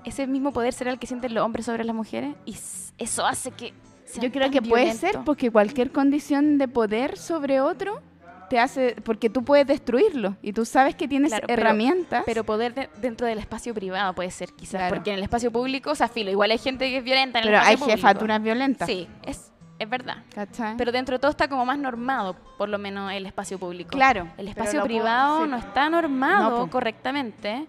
[0.04, 2.56] Ese mismo poder será el que sienten los hombres sobre las mujeres y
[2.98, 3.74] eso hace que...
[4.20, 5.10] Yo creo que puede violentos.
[5.10, 8.00] ser porque cualquier condición de poder sobre otro
[8.48, 12.22] te hace, porque tú puedes destruirlo y tú sabes que tienes Claro, pero- herramientas.
[12.26, 14.80] Pero poder de- dentro del espacio privado puede ser, quizás.
[14.80, 14.94] Claro.
[14.96, 17.44] Porque en el espacio público, o sea, filo, igual hay gente que es violenta en
[17.46, 18.08] pero el hay espacio público.
[18.08, 18.86] jefaturas violentas.
[18.88, 20.18] Sí, es, es verdad.
[20.34, 20.76] ¿cachai?
[20.76, 23.90] Pero dentro de todo está como más normado, por lo menos el espacio público.
[23.90, 25.50] Claro, El pero espacio puedo- privado sí.
[25.50, 27.66] no está normado No, correctamente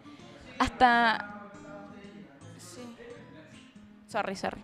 [0.59, 1.33] hasta...
[2.57, 2.81] Sí.
[4.07, 4.61] Sorry, sorry.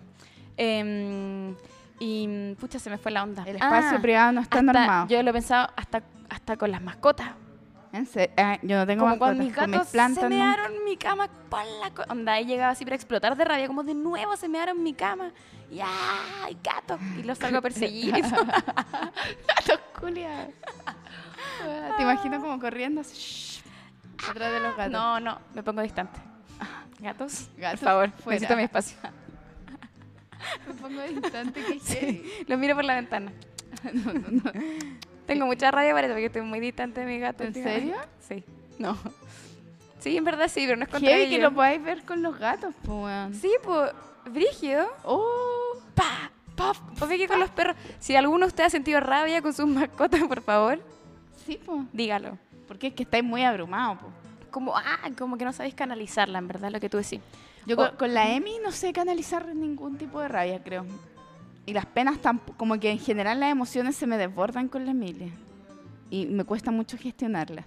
[0.57, 1.55] Em,
[1.99, 3.43] y pucha, se me fue la onda.
[3.45, 5.07] el espacio Ah, privado no está hasta- normado.
[5.07, 7.29] Yo lo he pensado hasta, hasta con las mascotas.
[7.91, 10.35] En serio, ah, yo no tengo Como mascotas, cuando mis con gatos plantas se no.
[10.35, 13.93] mearon mi cama por la onda y llegaba así para explotar de rabia como de
[13.93, 15.31] nuevo se mearon mi cama
[15.69, 18.13] y ay gato y los salgo a perseguir.
[19.47, 20.53] Gatos culiados.
[21.61, 23.63] Ah, Te imagino como corriendo así, shh,
[24.29, 24.91] atrás de los gatos.
[24.91, 26.19] no no me pongo distante
[26.99, 28.35] gatos Gatos, por favor fuera.
[28.39, 28.97] necesito mi espacio
[30.67, 32.23] me pongo distante que heavy.
[32.47, 33.31] lo miro por la ventana
[35.27, 37.95] tengo mucha rabia para eso porque estoy muy distante de mi gato ¿En serio?
[38.27, 38.43] sí
[38.79, 38.97] no
[39.99, 41.49] sí en verdad sí pero no es contra Heavy que ellos.
[41.49, 43.33] lo podáis ver con los gatos, pues, weón.
[43.33, 43.91] sí pues
[44.25, 47.75] brígido Oh, pa, pa, obvio que con los perros.
[47.99, 50.79] Si alguno de ustedes ha sentido rabia con sus mascotas, por favor,
[51.45, 51.81] sí, pues.
[51.91, 52.37] dígalo.
[52.67, 54.13] Porque es que estáis muy abrumados, pues.
[54.49, 57.19] Como, ah, como que no sabéis canalizarla, en verdad, lo que tú decís.
[57.65, 60.85] Yo O- con, la Emi no sé canalizar ningún tipo de rabia, creo.
[61.65, 64.91] Y las penas tampoco, como que en general las emociones se me desbordan con la
[64.91, 65.31] Emilia.
[66.09, 67.65] Y me cuesta mucho gestionarlas.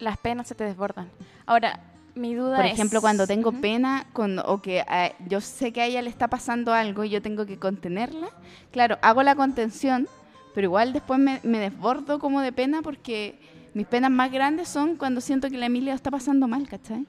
[0.00, 1.08] Las penas se te desbordan.
[1.46, 1.80] Ahora,
[2.14, 2.72] mi duda Por es...
[2.72, 3.60] ejemplo, cuando tengo Ujú.
[3.60, 7.10] pena con, o que eh, yo sé que a ella le está pasando algo y
[7.10, 8.28] yo tengo que contenerla,
[8.72, 10.08] claro, hago la contención,
[10.54, 13.38] pero igual después me, me desbordo como de pena porque
[13.74, 17.06] mis penas más grandes son cuando siento que la Emilia está pasando mal, ¿cachai?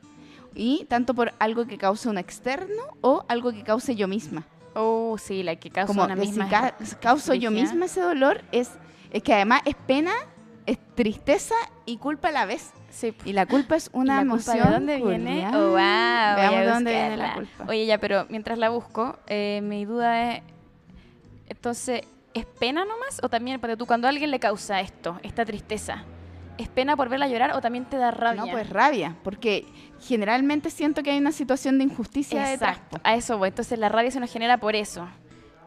[0.59, 4.43] Y tanto por algo que cause un externo o algo que cause yo misma.
[4.73, 6.49] Oh, sí, la que causa Como una que si misma...
[6.49, 8.71] ca- causo yo misma ese dolor, es,
[9.11, 10.11] es que además es pena,
[10.65, 11.53] es tristeza
[11.85, 12.71] y culpa a la vez.
[12.89, 14.67] Sí, Y la culpa es ¿Y una emoción.
[14.67, 15.47] de dónde viene?
[15.53, 17.65] Oh, wow, Veamos de dónde viene la culpa.
[17.67, 20.41] Oye, ya, pero mientras la busco, eh, mi duda es,
[21.49, 22.01] entonces,
[22.33, 23.19] ¿es pena nomás?
[23.23, 26.03] O también, porque tú, cuando a alguien le causa esto, esta tristeza,
[26.57, 28.45] ¿es pena por verla llorar o también te da rabia?
[28.45, 29.65] No, pues rabia, porque
[30.01, 32.53] generalmente siento que hay una situación de injusticia.
[32.53, 33.49] Exacto, a eso voy.
[33.49, 35.07] Entonces la rabia se nos genera por eso.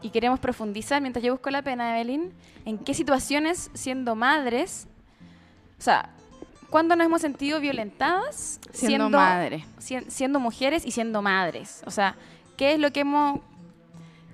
[0.01, 2.33] Y queremos profundizar, mientras yo busco la pena, Evelyn,
[2.65, 4.87] en qué situaciones, siendo madres,
[5.77, 6.09] o sea,
[6.71, 9.65] ¿cuándo nos hemos sentido violentadas Siendo, madre.
[9.77, 11.83] sien- siendo mujeres y siendo madres?
[11.85, 12.15] O sea,
[12.57, 13.41] ¿qué es lo que hemos...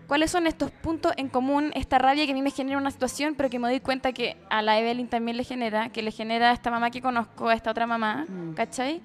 [0.08, 3.36] ¿Cuáles son estos puntos en común, esta rabia que a mí me genera una situación,
[3.36, 6.52] pero que me doy cuenta que a la Evelyn también le genera, que le genera
[6.52, 8.54] a esta mamá que conozco, a esta otra mamá, Mm.
[8.54, 9.02] ¿cachai?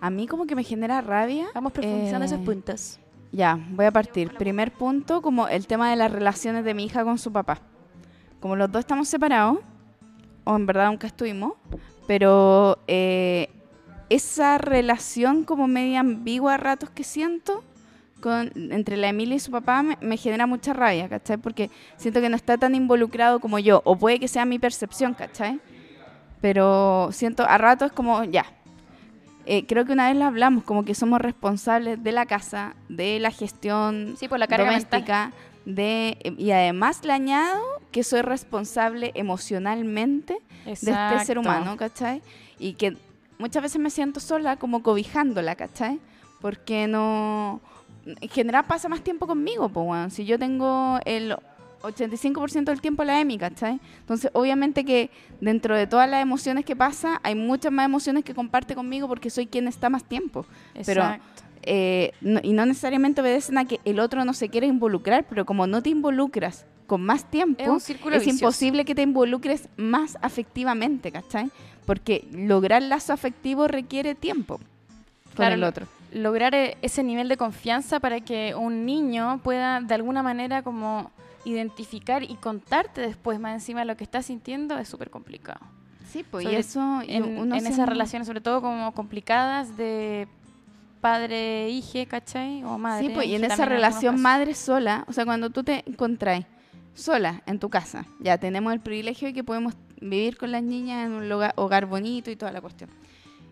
[0.00, 1.46] A mí como que me genera rabia.
[1.54, 2.98] Vamos profundizando eh, esos puntos.
[3.30, 4.34] Ya, voy a partir.
[4.34, 7.60] Primer punto, como el tema de las relaciones de mi hija con su papá.
[8.40, 9.58] Como los dos estamos separados,
[10.44, 11.54] o en verdad nunca estuvimos,
[12.06, 13.48] pero eh,
[14.10, 17.64] esa relación como media ambigua a ratos que siento
[18.22, 21.36] con, entre la Emilia y su papá me, me genera mucha rabia, ¿cachai?
[21.36, 25.12] Porque siento que no está tan involucrado como yo, o puede que sea mi percepción,
[25.12, 25.60] ¿cachai?
[26.40, 28.46] Pero siento a ratos como, ya,
[29.44, 33.18] eh, creo que una vez lo hablamos, como que somos responsables de la casa, de
[33.18, 35.32] la gestión Sí, por la carga doméstica,
[35.64, 41.40] de, y además le añado que soy responsable emocionalmente de este ser Exacto.
[41.40, 42.22] humano, ¿cachai?
[42.58, 42.96] Y que
[43.38, 46.00] muchas veces me siento sola como cobijándola, ¿cachai?
[46.40, 47.60] Porque no...
[48.04, 50.12] En general pasa más tiempo conmigo, pues.
[50.14, 51.36] Si yo tengo el
[51.82, 53.80] 85% del tiempo la EMI, ¿cachai?
[54.00, 55.10] Entonces, obviamente que
[55.40, 59.30] dentro de todas las emociones que pasa, hay muchas más emociones que comparte conmigo porque
[59.30, 60.46] soy quien está más tiempo.
[60.74, 61.42] Pero Exacto.
[61.62, 65.44] eh, no- y no necesariamente obedecen a que el otro no se quiera involucrar, pero
[65.44, 68.44] como no te involucras con más tiempo, Es un círculo es vicioso.
[68.46, 71.50] imposible que te involucres más afectivamente, ¿cachai?
[71.86, 74.66] Porque lograr lazo afectivo requiere tiempo con
[75.36, 75.86] Claro, el otro.
[76.12, 81.10] Lograr eh, ese nivel de confianza para que un niño pueda de alguna manera como
[81.44, 85.60] identificar y contarte después más encima lo que está sintiendo es súper complicado.
[86.10, 90.28] Sí, pues y eso y En, uno en esas relaciones, sobre todo como complicadas de
[91.00, 92.62] padre-hije, ¿cachai?
[92.64, 93.06] O madre.
[93.06, 96.44] Sí, pues y en esa relación madre sola, o sea, cuando tú te encontrás
[96.94, 101.06] sola en tu casa, ya tenemos el privilegio de que podemos vivir con las niñas
[101.06, 102.90] en un hogar bonito y toda la cuestión.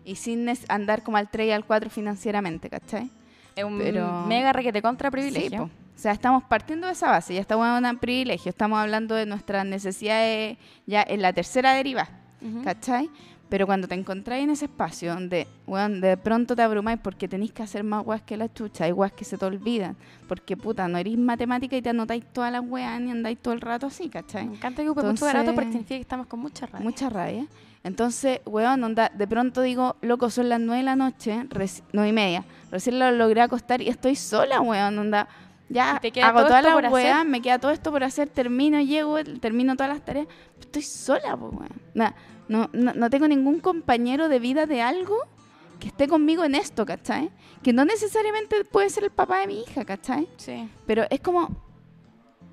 [0.05, 3.09] Y sin andar como al 3 y al 4 financieramente, ¿cachai?
[3.55, 5.57] Es un pero- mega requete contra Sí, privilegio.
[5.59, 5.63] po.
[5.65, 9.25] O sea, estamos partiendo de esa base, ya estamos en un privilegio, estamos hablando de
[9.27, 12.09] nuestras necesidades ya en la tercera deriva,
[12.41, 12.63] Ujú.
[12.63, 13.07] ¿cachai?
[13.49, 17.51] Pero cuando te encontráis en ese espacio donde, weón, de pronto te abrumáis porque tenéis
[17.51, 19.95] que hacer más weas que la chucha, hay weas que se te olvidan,
[20.27, 23.59] porque puta, no eres matemática y te anotáis todas las weas ni andáis todo el
[23.61, 24.47] rato así, ¿cachai?
[24.47, 26.83] Me encanta que ocupe mucho barato porque Entonces- significa que estamos con mucha rabia.
[26.83, 27.45] Mucha rabia.
[27.83, 32.09] Entonces, weón, onda, de pronto digo, loco, son las nueve de la noche, reci- nueve
[32.09, 35.27] y media, recién lo logré acostar y estoy sola, weón, onda.
[35.69, 39.23] Ya te queda hago todas las weas, me queda todo esto por hacer, termino, llego,
[39.39, 40.27] termino todas las tareas,
[40.59, 42.13] estoy sola, po, weón.
[42.49, 45.15] No, no, no tengo ningún compañero de vida de algo
[45.79, 47.31] que esté conmigo en esto, ¿cachai?
[47.63, 50.27] Que no necesariamente puede ser el papá de mi hija, ¿cachai?
[50.37, 50.69] Sí.
[50.85, 51.49] Pero es como,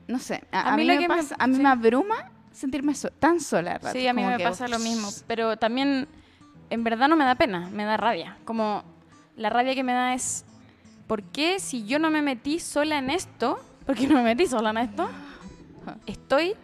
[0.06, 1.62] no sé, a, A a mí lo me que me- pasa, a mí sí.
[1.62, 3.72] me abruma sentirme so- tan sola.
[3.72, 6.08] a ratos, Sí, a mí me pasa lo mismo, pero también
[6.70, 8.36] en verdad no me da pena, me da rabia.
[8.44, 8.82] Como
[9.36, 10.44] la rabia que me da es,
[11.06, 14.70] ¿por qué si yo no me metí sola en esto, porque no me metí sola
[14.70, 15.08] en esto,
[16.06, 16.54] estoy,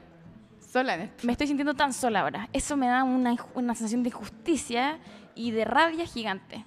[0.72, 1.26] sola en esto.
[1.26, 2.48] me estoy sintiendo tan sola ahora?
[2.52, 4.98] Eso me da una, una sensación de injusticia
[5.34, 6.64] y de rabia gigante.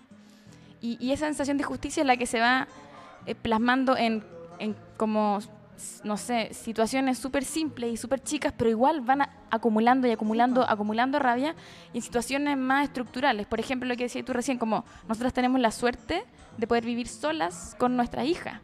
[0.82, 2.68] Y, y esa sensación de justicia es la que se va
[3.26, 4.24] eh, plasmando en,
[4.60, 5.40] en como,
[6.04, 10.68] no sé, situaciones súper simples y súper chicas, pero igual van a- acumulando y acumulando,
[10.68, 11.56] acumulando rabia
[11.94, 13.46] en situaciones más estructurales.
[13.48, 16.24] Por ejemplo, lo que decías tú recién, como nosotras tenemos la suerte
[16.58, 18.62] de poder vivir solas con nuestra hija.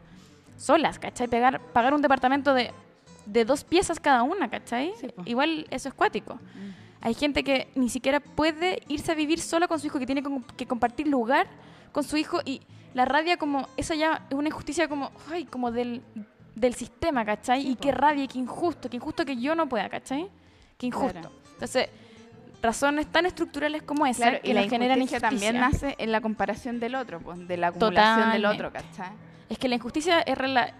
[0.56, 1.28] Solas, ¿cachai?
[1.28, 2.72] Pegar, pagar un departamento de,
[3.26, 4.92] de dos piezas cada una, ¿cachai?
[5.00, 5.08] Sí.
[5.24, 6.38] Igual eso es cuático.
[7.00, 10.22] Hay gente que ni siquiera puede irse a vivir sola con su hijo, que tiene
[10.56, 11.46] que compartir lugar
[11.92, 12.62] con su hijo y
[12.94, 16.02] la rabia como, eso ya es una injusticia como, ay, como del,
[16.54, 17.62] del sistema, ¿cachai?
[17.62, 20.28] Sí, y qué rabia, qué injusto, qué injusto que yo no pueda, ¿cachai?
[20.78, 21.12] Qué injusto.
[21.12, 21.30] Claro.
[21.54, 21.88] Entonces,
[22.62, 26.12] razones tan estructurales como esa Claro, que y la nos generan injusticia también nace en
[26.12, 29.10] la comparación del otro, pues, de la acumulación del otro, ¿cachai?
[29.48, 30.72] Es que la injusticia es rela-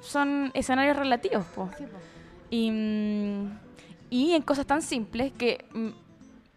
[0.00, 1.68] son escenarios relativos, po.
[2.50, 3.58] Y, mm,
[4.10, 5.88] y en cosas tan simples que mm,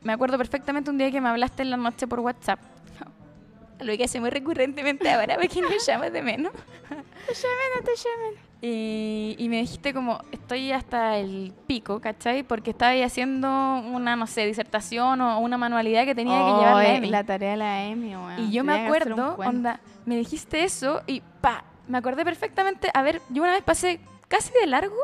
[0.04, 2.60] me acuerdo perfectamente un día que me hablaste en la noche por WhatsApp.
[3.82, 6.54] Lo que hace muy recurrentemente ahora porque me llamas de menos.
[8.64, 12.44] Y, y me dijiste como, estoy hasta el pico, ¿cachai?
[12.44, 16.76] Porque estaba ahí haciendo una, no sé, disertación o una manualidad que tenía que llevar
[16.76, 17.10] la Oh, Emi.
[17.10, 18.40] la tarea de la Emi, weón.
[18.40, 22.90] Y yo me Tenía acuerdo, onda, me dijiste eso y pa, me acordé perfectamente.
[22.94, 24.96] A ver, yo una vez pasé casi de largo,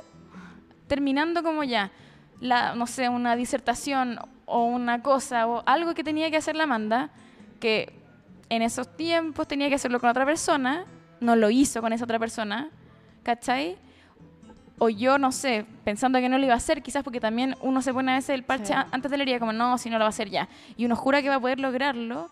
[0.88, 1.92] terminando como ya,
[2.40, 6.64] la, no sé, una disertación o una cosa o algo que tenía que hacer la
[6.66, 7.10] Amanda,
[7.60, 7.92] que
[8.50, 10.86] en esos tiempos tenía que hacerlo con otra persona,
[11.20, 12.70] no lo hizo con esa otra persona,
[13.28, 13.78] ¿cachai?
[14.80, 17.82] O yo, no sé, pensando que no lo iba a hacer, quizás porque también uno
[17.82, 18.80] se pone a veces el parche Sí.
[18.92, 20.48] antes de la herida, como no, si no lo va a hacer ya.
[20.78, 22.30] Y uno jura que va a poder lograrlo,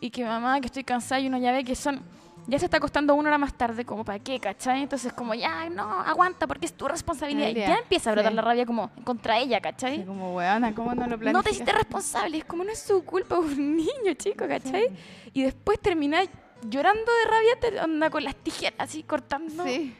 [0.00, 2.00] y que mamá, que estoy cansada, y uno ya ve que son.
[2.46, 4.82] Ya se está acostando una hora más tarde, como para qué, ¿cachai?
[4.82, 7.48] Entonces, como ya, no, aguanta, porque es tu responsabilidad.
[7.48, 8.36] Y Ya, empieza a brotar sí.
[8.36, 10.06] la rabia como contra ella, ¿cachai?
[10.06, 13.38] Como, weona, ¿cómo no lo no te hiciste responsable, es como no es su culpa
[13.38, 14.86] un niño, chico, ¿cachai?
[15.34, 16.30] Y después termináis
[16.62, 19.64] llorando de rabia, te onda con las tijeras así cortando.
[19.64, 19.94] Sí.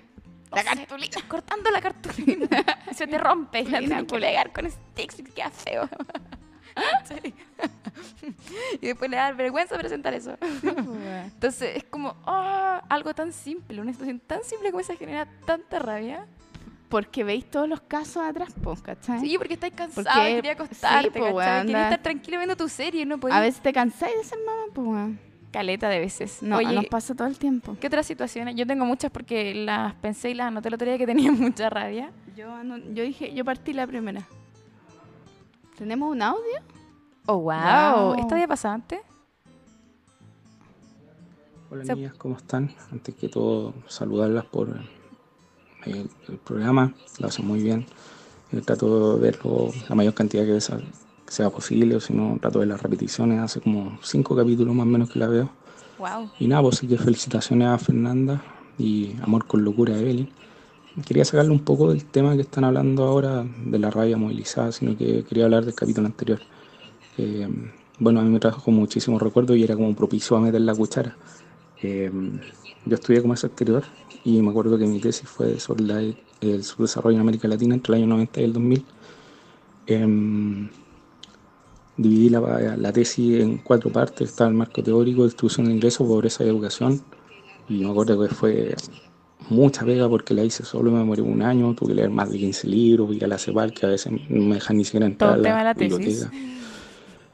[0.53, 1.17] La cartulina.
[1.29, 2.49] Cortando la cartulina.
[2.95, 5.89] se te rompe y la tienes que pegar con sticks y queda feo.
[8.81, 10.37] Y después le da vergüenza presentar eso.
[10.63, 15.79] Entonces es como, ah, algo tan simple, una situación tan simple como esa genera tanta
[15.79, 16.27] rabia.
[16.89, 19.21] Porque veis todos los casos atrás, pues, ¿cachai?
[19.21, 21.67] Sí, porque estáis cansado, Porque- quería acostarte, sí, po, ¿cachai?
[21.67, 23.37] Quería estar tranquilo viendo tu serie, no podía.
[23.37, 25.21] A veces te cansáis de ser mamá, pues, weón.
[25.59, 26.41] Caleta de veces.
[26.41, 27.77] No, Oye, nos pasa todo el tiempo.
[27.81, 28.55] ¿qué otras situaciones?
[28.55, 31.69] Yo tengo muchas porque las pensé y las anoté el otro día que tenía mucha
[31.69, 32.13] rabia.
[32.37, 32.47] Yo,
[32.95, 34.23] yo dije, yo partí la primera.
[35.77, 36.61] ¿Tenemos un audio?
[37.27, 38.13] Oh, wow.
[38.13, 38.15] Wow.
[38.21, 39.01] ¿Esto había pasado antes?
[41.71, 42.73] Hola Se- niñas, ¿cómo están?
[42.93, 44.69] Antes que todo, saludarlas por
[45.87, 47.85] eh, el programa, lo hacen muy bien.
[48.53, 50.77] Eh, trato de verlo la mayor cantidad que veces
[51.33, 53.41] sea posible, o si no, trato de las repeticiones.
[53.41, 55.51] Hace como cinco capítulos más o menos que la veo.
[55.99, 56.31] Wow.
[56.39, 58.43] Y nada, pues así que felicitaciones a Fernanda
[58.79, 60.29] y Amor con Locura a Evelyn.
[61.07, 64.97] Quería sacarle un poco del tema que están hablando ahora de la rabia movilizada, sino
[64.97, 66.41] que quería hablar del capítulo anterior.
[67.19, 67.49] Eh,
[68.01, 71.17] bueno, a mí me trajo muchísimos recuerdos y era como propicio a meter la cuchara.
[71.83, 72.11] Eh,
[72.85, 73.85] yo estudié comercio exterior
[74.25, 77.95] y me acuerdo que mi tesis fue sobre la- el subdesarrollo en América Latina entre
[77.95, 78.85] el año 90 y el 2000.
[79.87, 80.69] Em,
[81.99, 82.41] dividí la,
[82.77, 84.31] la tesis en cuatro partes.
[84.31, 87.03] Estaba el marco teórico, distribución de ingresos, pobreza y educación.
[87.69, 88.75] Y me acuerdo que fue
[89.51, 92.39] mucha pega porque la hice solo, me demoré un año, tuve que leer más de
[92.39, 95.31] 15 libros, y a la CEPAL que a veces no me dejan ni siquiera entrar
[95.31, 95.99] Todo a la, tema de la tesis.
[95.99, 96.31] biblioteca.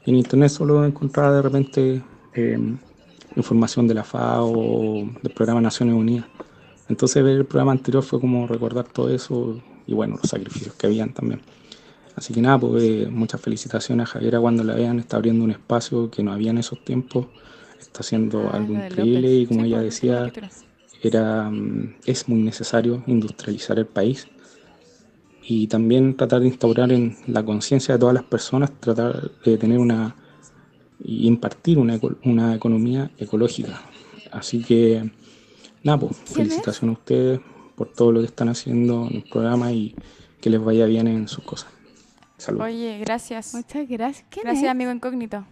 [0.05, 2.01] Y en internet solo encontraba de repente
[2.33, 2.59] eh,
[3.35, 6.27] información de la FAO, del programa Naciones Unidas.
[6.87, 10.87] Entonces ver el programa anterior fue como recordar todo eso y bueno, los sacrificios que
[10.87, 11.41] habían también.
[12.15, 15.51] Así que nada, pues eh, muchas felicitaciones a Javiera cuando la vean, está abriendo un
[15.51, 17.27] espacio que no había en esos tiempos,
[17.79, 19.41] está haciendo Ah, algo increíble López.
[19.41, 20.33] y como Sí, ella pues, decía,
[21.01, 24.27] era, mm, es muy necesario industrializar el país
[25.43, 29.77] y también tratar de instaurar en la conciencia de todas las personas, tratar de tener
[29.79, 30.15] una
[31.03, 33.81] y impartir una, una economía ecológica.
[34.31, 35.11] Así que,
[35.83, 37.39] nada, pues, felicitaciones a ustedes
[37.75, 39.93] por todo lo que están haciendo en el programa y
[40.39, 41.74] que les vaya bien en sus cosas.
[42.59, 43.53] Oye, gracias.
[43.53, 44.25] Muchas gracias.
[44.29, 44.69] ¿Quién Gracias, es?
[44.69, 45.45] amigo incógnito.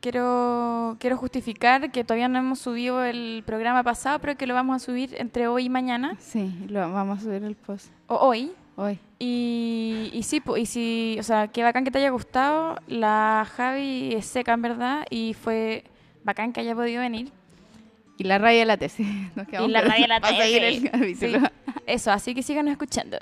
[0.00, 4.76] Quiero, quiero justificar que todavía no hemos subido el programa pasado, pero que lo vamos
[4.80, 6.16] a subir entre hoy y mañana.
[6.20, 8.52] Sí, lo vamos a subir el post O hoy.
[8.76, 9.00] hoy.
[9.18, 12.76] Y, y sí, y sí, o sea, qué bacán que te haya gustado.
[12.86, 15.82] La Javi es seca, en verdad, y fue
[16.22, 17.32] bacán que haya podido venir.
[18.18, 19.06] Y la raya de la tesis.
[19.34, 21.18] Nos quedamos Y la raya de la el tesis.
[21.18, 21.32] Sí.
[21.86, 23.18] Eso, así que síganos escuchando.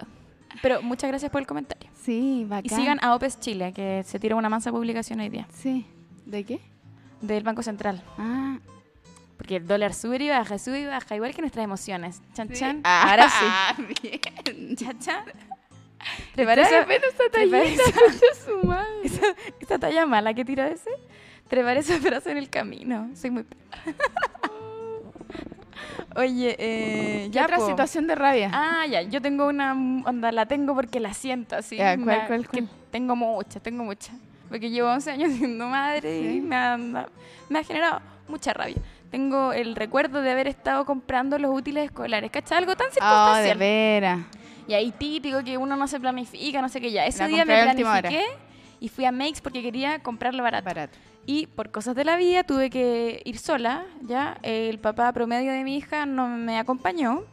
[0.63, 1.91] Pero muchas gracias por el comentario.
[2.03, 2.65] Sí, bacán.
[2.65, 5.87] Y sigan a Opes Chile, que se tira una mansa publicación hoy día, Sí.
[6.25, 6.61] ¿De qué?
[7.21, 8.03] del Banco Central.
[8.19, 8.59] Ah,
[9.37, 12.21] Porque el dólar sube y baja, sube y baja, igual que nuestras emociones.
[12.35, 12.55] Chan, sí.
[12.55, 12.81] chan.
[12.85, 13.87] Ah, Ahora sí.
[14.03, 14.77] bien.
[14.77, 15.25] Chan, chan.
[16.35, 16.79] ¿Te parece?
[16.79, 17.83] Esa tallita,
[18.45, 18.87] su madre.
[19.05, 19.27] esa,
[19.61, 20.91] esa talla mala que tira ese?
[21.49, 23.09] Trepar esos brazos en el camino.
[23.15, 23.45] Soy muy...
[26.17, 27.67] Oye, eh, ¿Qué ya otra po.
[27.67, 28.51] situación de rabia?
[28.53, 31.77] Ah, ya, yo tengo una onda, la tengo porque la siento así.
[31.77, 32.69] Ya, ¿cuál, cuál, cuál?
[32.91, 34.15] tengo muchas, tengo muchas.
[34.49, 36.37] Porque llevo 11 años siendo madre Sí.
[36.37, 38.77] y me ha, me ha generado mucha rabia.
[39.11, 42.59] Tengo el recuerdo de haber estado comprando los útiles escolares, ¿cachai?
[42.59, 43.59] Algo tan Oh, de circunstancial.
[43.59, 44.19] veras.
[44.69, 47.07] y ahí típico que uno no se planifica, no sé qué ya.
[47.07, 48.25] Ese La día me planifiqué
[48.81, 50.65] y fui a Makes porque quería comprarlo barato.
[50.65, 50.99] Barato.
[51.27, 54.39] Y por cosas de la vida tuve que ir sola, ¿ya?
[54.43, 57.25] El papá promedio de mi hija no me acompañó.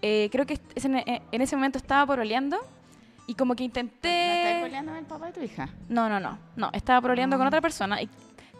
[0.00, 1.12] Eh, creo que es- en,
[1.42, 2.56] ese momento estaba poroleando
[3.26, 4.60] y como que ¿No estás intenté...
[4.62, 5.68] peleando el papá de tu hija?
[5.88, 7.48] No, no, no, no, estaba poroleando con Ah.
[7.48, 8.08] otra persona y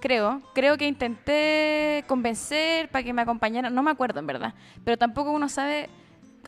[0.01, 4.55] creo, creo que intenté convencer para que me acompañara, no me acuerdo en verdad,
[4.85, 5.89] pero tampoco uno sabe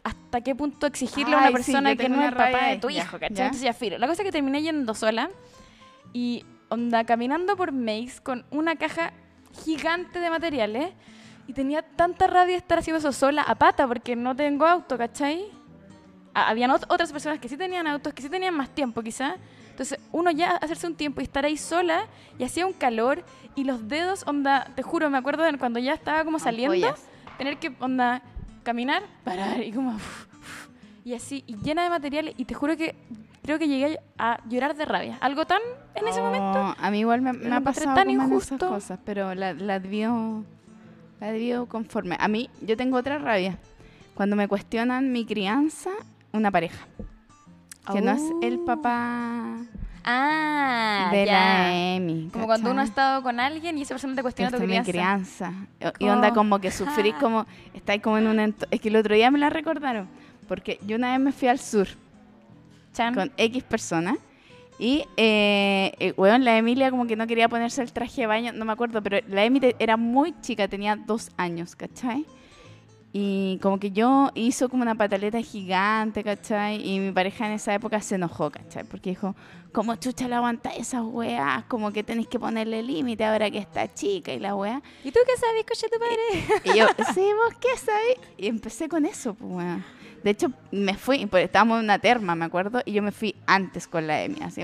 [0.05, 2.67] hasta qué punto exigirle a una Ay, sí, persona yo que no es el papá
[2.67, 3.29] de tu hijo, ¿cachai?
[3.31, 3.99] Entonces ya filo.
[3.99, 5.29] La cosa es que terminé yendo sola
[6.13, 9.13] y onda caminando por Maze con una caja
[9.65, 10.93] gigante de materiales
[11.47, 15.45] y tenía tanta rabia estar haciendo eso sola a pata porque no tengo auto, ¿cachai?
[16.35, 19.37] Ah, Habían ot- otras personas que sí tenían autos, que sí tenían más tiempo quizá.
[19.71, 22.07] Entonces uno ya hacerse un tiempo y estar ahí sola
[22.39, 23.25] y hacía un calor
[23.55, 26.75] y los dedos, onda, te juro, me acuerdo de cuando ya estaba como saliendo,
[27.39, 28.23] tener que, onda,
[28.63, 29.91] caminar, parar y como...
[29.95, 30.69] uf, uf,
[31.05, 32.97] y así, y llena de materiales y te juro que
[33.47, 35.17] creo que llegué a llorar de rabia.
[35.21, 35.61] Algo tan
[35.95, 36.75] en ese Oh, momento.
[36.79, 38.69] A mí igual me, me ha pasado tan en esas injusto.
[38.69, 40.45] cosas, pero la, la debió,
[41.21, 42.17] la debió conforme.
[42.21, 43.57] A mí, yo tengo otra rabia.
[44.15, 45.91] Cuando me cuestionan mi crianza,
[46.33, 46.87] una pareja.
[47.93, 48.65] Que no es el Oh.
[48.67, 49.57] papá
[50.09, 51.33] Ah, de ya.
[51.33, 52.31] la Emi.
[52.33, 54.81] Como cuando uno ha estado con alguien y esa persona te cuestiona tu es mi
[54.83, 55.53] crianza.
[55.81, 55.95] crianza.
[55.99, 57.45] Y onda Como- que sufrís como,
[57.75, 60.09] estáis como en un Es que el otro día me la recordaron,
[60.49, 61.89] porque yo una vez me fui al sur
[62.97, 63.15] Chan.
[63.15, 64.17] con X personas
[64.79, 68.53] y, eh, eh, weón, la Emilia como que no quería ponerse el traje de baño,
[68.53, 72.27] no me acuerdo, pero la Emi te- era muy chica, tenía dos años, ¿cachai?
[73.19, 76.87] Y como que yo hizo como una pataleta gigante, ¿cachai?
[76.87, 78.85] Y mi pareja en esa época se enojó, ¿cachai?
[78.85, 79.35] Porque dijo,
[79.73, 83.93] como chucha la aguanta esas weas, como que tenéis que ponerle límite ahora que está
[83.95, 84.83] chica y la wea.
[85.03, 86.63] ¿Y tú qué sabes, coche tu padre?
[86.75, 88.19] Y yo, sí, vos qué sabés.
[88.37, 89.85] Y empecé con eso, pues, weón.
[90.23, 93.35] De hecho, me fui, porque estábamos en una terma, me acuerdo, y yo me fui
[93.47, 94.39] antes con la Emi.
[94.43, 94.63] Así,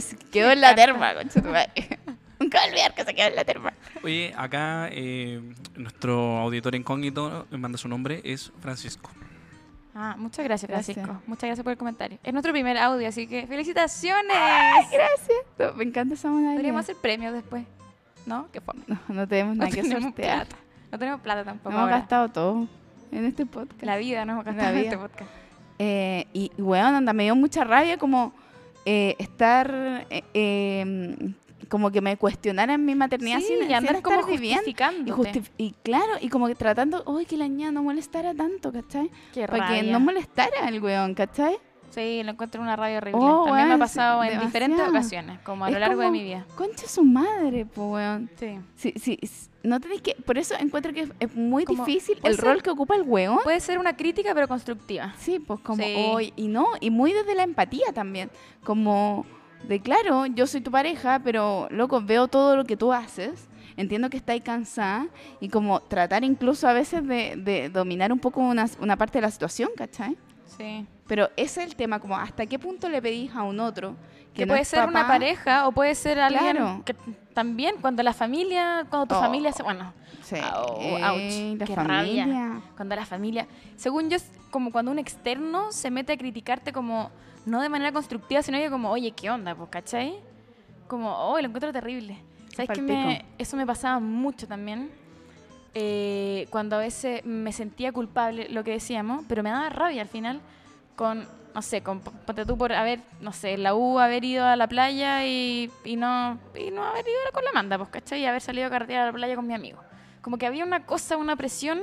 [0.00, 1.72] se quedó en la terma, concha tu madre.
[2.40, 3.72] Nunca voy a olvidar que se quedó en la terma.
[4.02, 5.40] Oye, acá eh,
[5.76, 9.10] nuestro auditor incógnito me manda su nombre, es Francisco.
[9.94, 10.94] Ah, muchas gracias, Gracias.
[10.94, 11.22] Francisco.
[11.26, 12.18] Muchas gracias por el comentario.
[12.22, 14.36] Es nuestro primer audio, así que ¡felicitaciones!
[14.92, 15.38] Gracias.
[15.58, 16.54] No, me encanta esa modalidad.
[16.54, 17.64] Podríamos hacer premios después.
[18.24, 18.48] ¿No?
[18.52, 18.82] Qué fome.
[18.86, 20.46] No, no tenemos No nada que tenemos sortear.
[20.46, 20.62] plata.
[20.92, 21.70] No tenemos plata tampoco.
[21.70, 21.98] Hemos ahora.
[21.98, 22.68] gastado todo
[23.12, 23.82] en este podcast.
[23.82, 25.30] La vida nos hemos La gastado en este podcast.
[25.78, 28.32] Eh, y, weón, anda, me dio mucha rabia como
[28.84, 31.32] eh, estar, eh, eh,
[31.68, 34.62] como que me cuestionaran mi maternidad Sí, sin, y andar como viviendo.
[34.62, 35.42] justificándote.
[35.56, 39.10] Y, claro, y como que tratando, uy, que la niña no molestara tanto, ¿cachai?
[39.32, 41.56] Qué Para que no molestara el weón, ¿cachai?
[41.90, 43.20] Sí, lo encuentro una rabia horrible.
[43.22, 44.46] Oh, También me ha pasado en demasiado.
[44.46, 46.46] diferentes ocasiones, como a lo Es largo de como, mi vida.
[46.56, 48.30] Concha su madre, pues, weón.
[48.36, 48.58] Sí.
[48.76, 49.18] Sí, sí,
[49.62, 52.70] no tenéis que, por eso encuentro que es, muy Como, difícil el ser- rol que
[52.70, 53.38] ocupa el weón.
[53.42, 55.14] Puede ser una crítica, pero constructiva.
[55.18, 55.94] Sí, pues como Sí.
[55.96, 58.30] hoy, y no, y muy desde la empatía también,
[58.64, 59.26] como
[59.68, 64.08] de claro, yo soy tu pareja, pero loco, veo todo lo que tú haces, entiendo
[64.10, 65.08] que estáis cansada,
[65.40, 69.22] y como tratar incluso a veces de, de dominar un poco una, una parte de
[69.22, 70.16] la situación, ¿cachai?
[70.46, 70.86] Sí.
[71.10, 73.96] Pero ese es el tema, como hasta qué punto le pedís a un otro
[74.32, 75.08] Que no puede ser una papá?
[75.14, 76.82] pareja o puede ser alguien Claro.
[76.84, 76.94] que
[77.34, 79.20] también cuando la familia, cuando tu Oh.
[79.20, 79.92] familia se, bueno,
[80.22, 82.26] Sí, la ouch, qué familia.
[82.26, 82.60] rabia.
[82.76, 87.10] cuando la familia, según yo es como cuando un externo se mete a criticarte como
[87.44, 90.14] no de manera constructiva, sino que como, "Oye, ¿qué onda?", pues, ¿cachai?
[90.86, 92.16] Como, "Oh, lo encuentro terrible."
[92.54, 94.92] ¿Sabes qué me eso me pasaba mucho también?
[95.74, 100.08] Eh, cuando a veces me sentía culpable, lo que decíamos, pero me daba rabia al
[100.08, 100.40] final
[101.00, 104.54] con, no sé, con, ponte tú por haber, no sé, la U haber ido a
[104.54, 108.20] la playa y, y no y no haber ido con la manda, pues, ¿cachai?
[108.20, 109.80] Y haber salido a carretear a la playa con mi amigo.
[110.20, 111.80] Como que había una cosa, una presión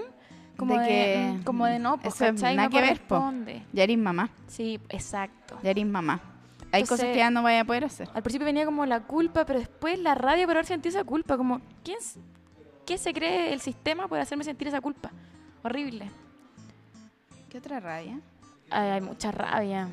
[0.56, 2.56] como De de, que, mm, como de no, pues, eso ¿cachai?
[2.56, 3.34] nada No que ver, po.
[3.74, 5.58] Ya eres mamá, Sí, exacto.
[5.64, 6.22] ya eres mamá.
[6.72, 8.08] Hay cosas Entonces- que ya no vaya a poder hacer.
[8.14, 11.38] Al principio venía como la culpa, pero después la rabia por haber sentido esa culpa.
[11.38, 11.98] Como, ¿quién,
[12.86, 15.10] ¿qué se cree el sistema por hacerme sentir esa culpa?
[15.64, 16.12] Horrible.
[17.50, 18.20] ¿Qué otra rabia?
[18.70, 19.90] Ay, hay mucha rabia.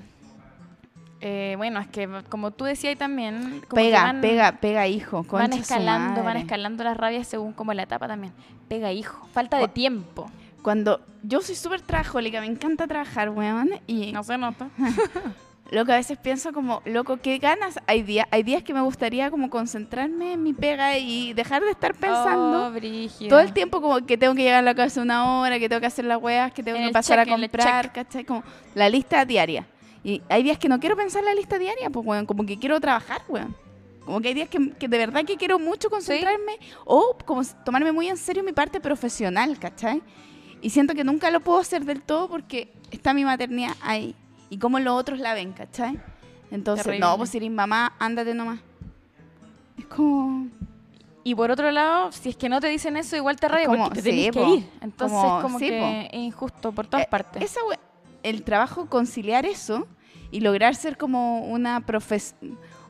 [1.21, 3.63] Eh, bueno, es que como tú decías también...
[3.69, 5.25] como Pega, van- pega, pega hijo.
[5.31, 8.33] Van escalando, van escalando las rabias según como la etapa también.
[8.69, 9.27] Pega hijo.
[9.33, 10.31] Falta de tiempo.
[10.63, 13.71] Cuando yo soy súper trabajólica, me encanta trabajar, weón.
[13.87, 14.69] Y No se nota.
[15.71, 17.79] lo que a veces pienso como, loco, qué ganas.
[17.87, 21.71] Hay días, hay días que me gustaría como concentrarme en mi pega y dejar de
[21.71, 25.41] estar pensando Oh, todo el tiempo como que tengo que llegar a la casa una
[25.41, 27.93] hora, que tengo que hacer las weas, que tengo En que pasar check, a comprar.
[27.93, 28.25] ¿cachai?
[28.25, 28.43] Como
[28.75, 29.67] la lista diaria.
[30.03, 32.79] Y hay días que no quiero pensar la lista diaria, pues, weón, como que quiero
[32.79, 33.57] trabajar, weón.
[34.05, 37.91] Como que hay días que, que de verdad que quiero mucho concentrarme o como tomarme
[37.91, 40.03] muy en serio mi parte profesional, ¿cachai?
[40.61, 44.15] Y siento que nunca lo puedo hacer del todo porque está mi maternidad ahí.
[44.55, 45.99] Y cómo los otros la ven, ¿cachai?
[46.53, 47.05] Entonces, Terrible.
[47.05, 48.61] no, pues si eres mamá, ándate nomás.
[49.77, 50.47] Es como...
[51.25, 54.01] Y por otro lado, si es que no te dicen eso, igual te como- porque
[54.01, 54.67] te tenés sí, que ir.
[54.81, 56.17] Entonces, Como- como, sí, que po.
[56.17, 57.43] es injusto por todas Eh, partes.
[57.43, 57.59] Esa
[58.23, 59.89] el trabajo conciliar eso
[60.31, 62.37] y lograr ser como una profes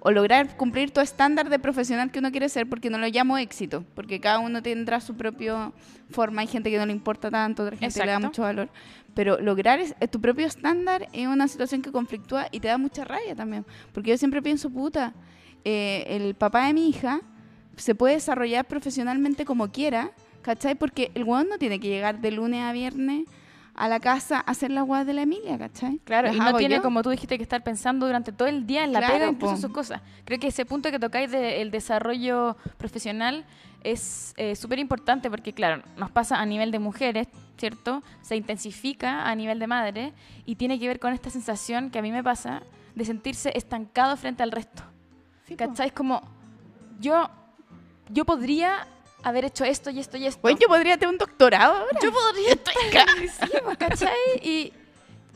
[0.01, 3.39] o lograr cumplir tu estándar de profesional que uno quiere ser, porque no lo llamo
[3.39, 5.73] éxito, porque cada uno tendrá su propia
[6.11, 8.27] forma, hay gente que no le importa tanto, otra gente le da Exacto.
[8.27, 8.69] mucho valor,
[9.15, 13.05] pero lograr es- tu propio estándar es una situación que conflictúa y te da mucha
[13.05, 15.15] rabia también, porque yo siempre pienso, puta,
[15.65, 17.21] eh, el papá de mi hija
[17.77, 20.11] se puede desarrollar profesionalmente como quiera,
[20.43, 20.75] ¿cachai?
[20.75, 23.25] Porque el weón no tiene que llegar de lunes a viernes
[23.77, 25.99] a la casa a hacer la weá de la Emilia, ¿cachai?
[26.05, 26.83] Claro, Las y no tiene, yo.
[26.83, 29.55] como tú dijiste, que estar pensando durante todo el día en la Claro, pega, incluso
[29.55, 29.61] po.
[29.61, 30.01] sus cosas.
[30.25, 33.45] Creo que ese punto que tocáis del desarrollo profesional
[33.83, 38.03] es eh, súper importante porque, claro, nos pasa a nivel de mujeres, ¿cierto?
[38.23, 40.13] Se intensifica a nivel de madre
[40.47, 42.63] y tiene que ver con esta sensación que a mí me pasa
[42.95, 44.83] de sentirse estancado frente al resto.
[45.47, 45.57] Sí.
[45.57, 45.89] ¿Cachai?
[45.89, 46.23] Es como,
[47.01, 47.29] yo,
[48.09, 48.87] yo podría
[49.25, 50.41] haber hecho esto y esto y esto.
[50.43, 51.99] Weón, yo podría tener un doctorado ahora.
[52.03, 52.75] Yo podría estar
[53.49, 54.11] sí, pues, ¿cachai?
[54.43, 54.73] Y,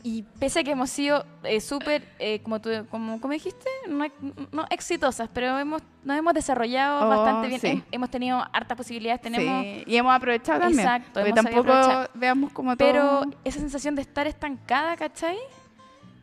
[0.01, 4.05] Y pese a que hemos sido eh, súper, eh, como tú como, como dijiste, no,
[4.53, 7.59] no exitosas, pero hemos, nos hemos desarrollado Oh, bastante bien.
[7.59, 7.67] sí.
[7.67, 9.61] Hem- hemos tenido hartas posibilidades, tenemos...
[9.61, 10.79] Sí, y hemos aprovechado también.
[10.79, 11.73] Exacto, Porque tampoco
[12.13, 12.87] veamos como todo.
[12.87, 15.37] Pero esa sensación de estar estancada, ¿cachai?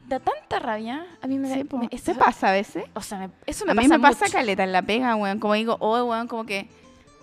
[0.08, 1.04] Da tanta rabia.
[1.20, 2.84] A mí me Sí, me- ¿Se eso- pasa a veces?
[2.94, 4.32] O sea, me- eso me a pasa mí me pasa mucho.
[4.38, 5.38] caleta en la pega, weón.
[5.38, 6.70] Como digo, oh, weón, como que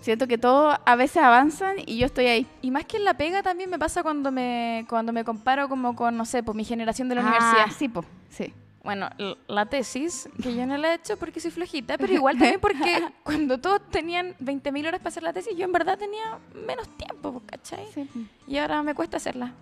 [0.04, 2.46] siento que todos a veces avanzan y yo estoy ahí.
[2.62, 5.96] Y más que en la pega también me pasa cuando me, cuando me comparo como
[5.96, 7.66] con, no sé, pues mi generación de la Ah, universidad.
[7.78, 8.04] sí, po.
[8.28, 8.52] Sí.
[8.82, 9.08] Bueno,
[9.48, 13.02] la tesis, que yo no la he hecho porque soy flojita, pero igual también porque
[13.22, 17.32] cuando todos tenían 20.000 horas para hacer la tesis, yo en verdad tenía menos tiempo,
[17.32, 17.86] pues, ¿cachai?
[17.94, 18.06] sí.
[18.46, 19.54] Y ahora me cuesta hacerla.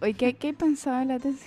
[0.00, 1.42] Oye, ¿qué, qué pensaba en la tesis?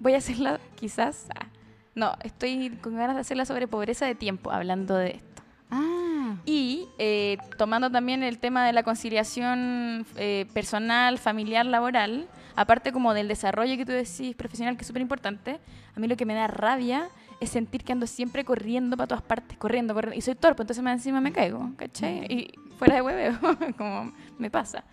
[0.00, 1.28] Voy a hacerla quizás...
[1.34, 1.46] ah,
[1.94, 5.33] no, estoy con ganas de hacerla sobre pobreza de tiempo, hablando de esto.
[5.70, 12.92] Ah, Y eh, tomando también el tema de la conciliación eh, personal, familiar, laboral, aparte
[12.92, 15.58] como del desarrollo que tú decís profesional, que es súper importante,
[15.96, 17.08] a mí lo que me da rabia
[17.40, 20.16] es sentir que ando siempre corriendo para todas partes, corriendo, corriendo.
[20.16, 22.24] Y soy torpe, entonces más encima me caigo, ¿cachai?
[22.26, 23.38] Y fuera de hueveo,
[23.76, 24.84] como me pasa.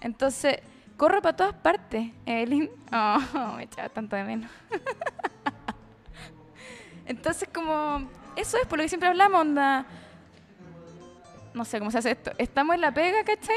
[0.00, 0.58] Entonces,
[0.96, 2.70] corro para todas partes, Evelyn.
[2.92, 4.50] Oh, me echaba tanto de menos.
[7.06, 9.86] Entonces, como, eso es por lo que siempre hablamos, onda.
[11.54, 12.32] No sé cómo se hace esto.
[12.38, 13.56] Estamos en la pega, ¿cachai?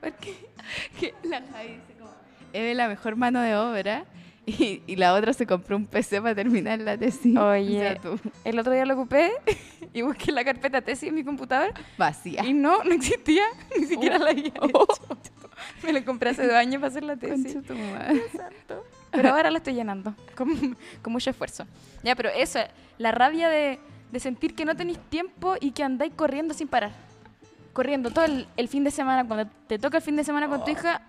[0.00, 0.34] Porque
[1.00, 2.10] que la Javi dice como,
[2.52, 4.04] Eve la mejor mano de obra
[4.46, 7.36] y, y la otra se compró un PC para terminar la tesis.
[7.36, 7.78] Oye.
[7.78, 9.32] O sea, tú, el otro día lo ocupé
[9.92, 12.44] y busqué la carpeta tesis en mi computador vacía.
[12.44, 13.44] y no, no existía,
[13.78, 14.86] ni siquiera la había hecho.
[15.82, 17.54] Me la compré hace dos años para hacer la tesis.
[17.54, 18.22] Concha tu madre.
[19.10, 21.66] Pero ahora la estoy llenando con, con mucho esfuerzo.
[22.02, 22.58] Ya, pero eso,
[22.98, 23.78] la rabia de,
[24.10, 26.92] de sentir que no tenéis tiempo y que andáis corriendo sin parar.
[27.72, 30.64] Corriendo todo el, el fin de semana, cuando te toca el fin de semana con
[30.64, 31.02] tu hija.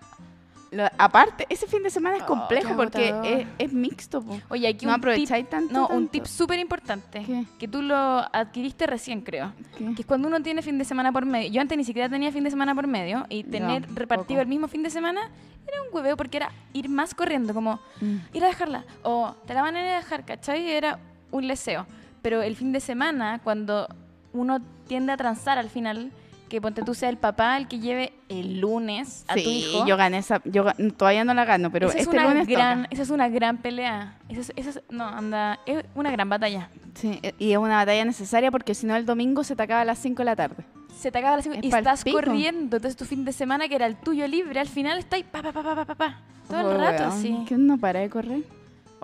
[0.70, 4.20] Lo- aparte, ese fin de semana es Oh, complejo qué porque es, es mixto.
[4.22, 4.40] po.
[4.48, 5.72] Oye, aquí no un tip, tanto.
[5.72, 6.10] no, un tanto.
[6.10, 7.44] tip súper importante, ¿Qué?
[7.60, 7.96] que tú lo
[8.34, 9.52] adquiriste recién, creo.
[9.78, 9.94] ¿Qué?
[9.94, 11.48] Que es cuando uno tiene fin de semana por medio.
[11.52, 14.66] Yo antes ni siquiera tenía fin de semana por medio y tener repartido el mismo
[14.66, 15.20] fin de semana
[15.68, 18.16] era un hueveo porque era ir más corriendo, como Mm.
[18.32, 20.70] ir a dejarla o te la van a ir a dejar, ¿cachai?
[20.72, 20.98] Era
[21.30, 21.86] un leseo.
[22.20, 23.86] Pero el fin de semana, cuando
[24.32, 24.58] uno
[24.88, 26.10] tiende a transar al final,
[26.48, 29.86] que ponte tú sea el papá el que lleve el lunes a tu Sí, hijo.
[29.86, 30.40] yo gané esa.
[30.44, 30.64] Yo
[30.96, 32.94] todavía no la gano, pero esa, es este una lunes gran, toca.
[32.94, 34.18] esa es una gran pelea.
[34.28, 36.68] Esa es, esa es- no, anda, es una gran batalla.
[36.94, 39.80] Sí, e- y es una batalla necesaria porque si no el domingo se te acaba
[39.80, 40.64] a las 5 de la tarde.
[40.94, 42.16] se te acaba la cinco- Es y estás pico.
[42.18, 42.76] corriendo.
[42.76, 45.42] Entonces tu fin de semana, que era el tuyo libre, al final está ahí pa,
[45.42, 47.44] pa, pa, pa, pa, pa, pa, todo Oh, el rato weón, así.
[47.48, 48.42] Que uno para de correr.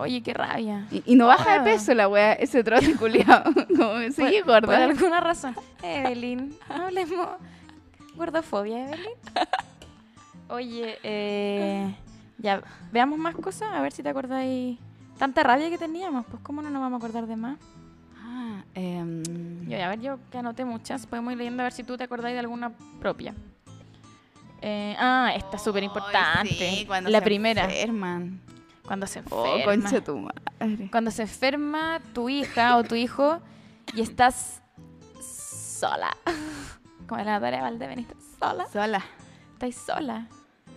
[0.00, 0.86] Oye, qué rabia.
[0.90, 1.58] Y, y no baja Ah.
[1.58, 3.44] de peso la wea, ese trote culiado.
[3.76, 4.84] Como que sigue Por- Por gorda.
[4.84, 5.54] alguna razón.
[5.82, 7.28] Evelyn, hablemos.
[8.16, 9.12] Gordofobia, Evelyn.
[10.48, 11.94] Oye, eh,
[12.38, 14.78] ya, veamos más cosas, a ver si te acordáis.
[15.18, 17.58] Tanta rabia que teníamos, pues cómo no nos vamos a acordar de más.
[18.16, 19.22] Ah, em,
[19.68, 22.04] Yo, a ver, yo que anoté muchas, podemos ir leyendo a ver si tú te
[22.04, 23.34] acordáis de alguna propia.
[24.62, 26.48] Eh, ah, esta es súper importante.
[26.48, 28.40] Sí, la primera, enferman.
[28.90, 29.44] Cuando se enferma.
[29.54, 30.88] Oh, concha tu madre.
[30.90, 33.38] Cuando se enferma tu hija o tu hijo
[33.94, 34.60] y estás
[35.22, 36.10] sola.
[37.06, 38.66] Como la Natalia Valdebenito, sola.
[38.72, 39.04] Sola.
[39.52, 40.26] Estáis sola.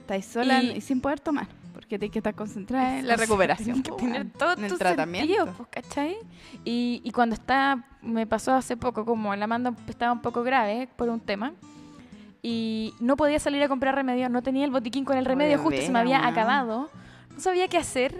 [0.01, 1.47] Estáis sola Y- y, sin poder tomar.
[1.73, 3.81] Porque tienes que estar concentrada en la recuperación.
[3.81, 5.33] tienes que tener todo en el tu tratamiento.
[5.35, 6.17] sentido, pues, ¿cachai?
[6.63, 10.87] Y, y cuando está, me pasó hace poco, como la manda estaba un poco grave
[10.95, 11.53] por un tema,
[12.43, 15.81] y no podía salir a comprar remedio, no tenía el botiquín con el remedio, justo
[15.81, 16.31] se me había weón.
[16.31, 16.89] acabado,
[17.35, 18.15] no sabía qué hacer,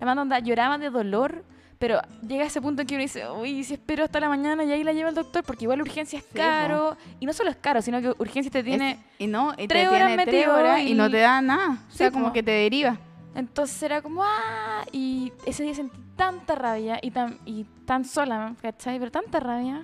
[0.00, 1.44] la manda onda lloraba de dolor,
[1.78, 4.64] pero llega a ese punto en que uno dice, uy, si espero hasta la mañana
[4.64, 7.50] y ahí la lleva el doctor, porque igual urgencia es Sí, caro, y no solo
[7.50, 8.92] es caro, sino que urgencia te tiene...
[8.92, 11.40] Es- y no, y tres te horas tiene tres horas y, y- no te da
[11.42, 11.78] nada.
[11.88, 12.96] O sea, como que te deriva.
[13.34, 14.84] Entonces era como, ¡ah!
[14.92, 18.98] Y ese día sentí tanta rabia y tan, y tan sola, ¿cachai?
[18.98, 19.82] Pero tanta rabia.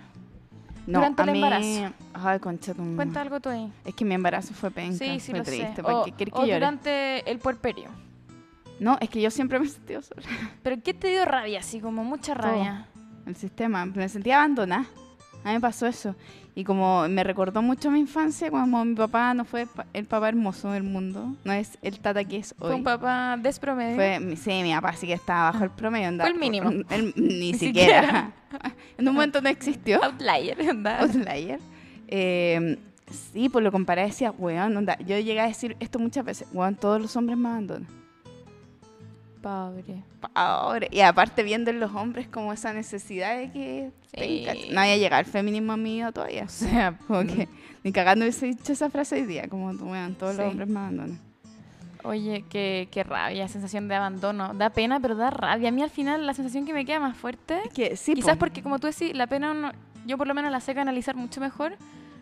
[0.87, 1.39] No, Durante a el mí...
[1.39, 1.95] embarazo.
[2.15, 3.71] Ay, concha tu Cuenta algo tú ahí.
[3.85, 5.77] Es que mi embarazo fue penca, Sí, sí, fue lo triste.
[5.77, 5.83] sé.
[5.83, 7.91] ¿Para O, o durante el puerperio.
[8.83, 10.23] No, es que yo siempre me he sentido sola.
[10.63, 11.61] ¿Pero qué te dio rabia?
[11.61, 12.49] Así como mucha Todo.
[12.49, 12.87] rabia.
[13.27, 14.87] El sistema, me sentía abandonada.
[15.45, 16.17] A mí me pasó eso.
[16.55, 20.71] Y como me recordó mucho mi infancia, cuando mi papá no fue el papá hermoso
[20.73, 22.69] del mundo, no es el tata que es hoy.
[22.69, 23.95] Fue un papá despromedio.
[23.95, 26.09] Fue, sí, mi papá sí que estaba bajo el promedio.
[26.09, 26.71] andaba Fue el mínimo.
[26.91, 28.01] el- ni, siquiera.
[28.03, 28.33] siquiera.
[28.99, 30.03] en un momento no existió.
[30.03, 31.03] Outlier, ¿verdad?
[31.03, 31.61] Outlier.
[32.09, 32.79] Eh,
[33.33, 34.99] sí, pues lo comparé decía, weón, onda.
[34.99, 38.02] Yo llegué a decir esto muchas veces, weón, todos los hombres me abandonan.
[39.43, 40.03] Pobre.
[40.35, 40.89] Pobre.
[40.91, 44.47] Y aparte viendo en los hombres como esa necesidad de que Sí.
[44.71, 46.45] no había llegado el feminismo mío todavía.
[46.47, 47.49] O sea, Como que
[47.83, 50.43] ni cagando hubiese dicho esa frase hoy día, como weón, todos Sí.
[50.43, 51.21] los hombres me abandonan.
[52.05, 54.55] Oye, qué, qué rabia, sensación de abandono.
[54.55, 55.69] Da pena, pero da rabia.
[55.69, 58.41] A mí al final la sensación que me queda más fuerte, Que sí, quizás po.
[58.41, 59.73] porque como tú decís, la pena
[60.05, 61.77] yo por lo menos la sé canalizar mucho mejor.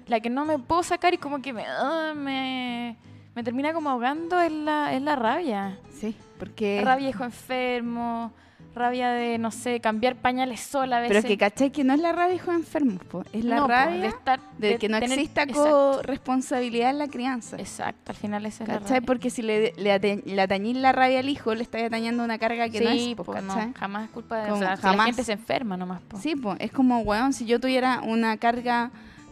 [0.06, 2.96] La que no me puedo sacar y como que me, ah, me,
[3.40, 5.78] me termina como ahogando es la, es la rabia.
[5.98, 6.82] Sí, porque...
[6.84, 8.32] Rabia hijo enfermo,
[8.74, 11.08] rabia de, no sé, cambiar pañales sola a veces.
[11.08, 13.24] Pero es que cachai que no es la rabia hijo enfermos, po.
[13.32, 17.08] es la No, po, rabia de, estar, de, que no tener- exista corresponsabilidad en la
[17.08, 17.56] crianza.
[17.56, 18.96] exacto, al final esa es la ¿Cachai?
[18.96, 19.06] rabia.
[19.06, 22.68] Porque si le, le, le atañís la rabia al hijo, le estáis atañando una carga
[22.68, 24.82] que no sí, es, po, po, no, jamás es culpa de Como o sea, si
[24.82, 25.06] la jamás.
[25.06, 26.02] gente se enferma nomás.
[26.02, 26.18] po.
[26.18, 28.90] Sí, pues es como, weón, si yo tuviera una carga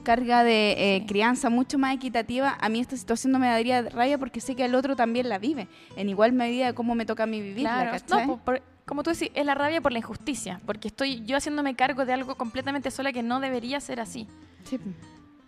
[0.08, 1.06] carga de eh, Sí.
[1.06, 4.64] crianza mucho más equitativa, a mí esta situación no me daría rabia porque sé que
[4.64, 8.00] el otro también la vive, en igual medida de cómo me toca a mí vivirla,
[8.06, 11.36] Claro, no, por- como tú decís, es la rabia por la injusticia, porque estoy yo
[11.36, 14.26] haciéndome cargo de algo completamente sola que no debería ser así.
[14.64, 14.78] Sí.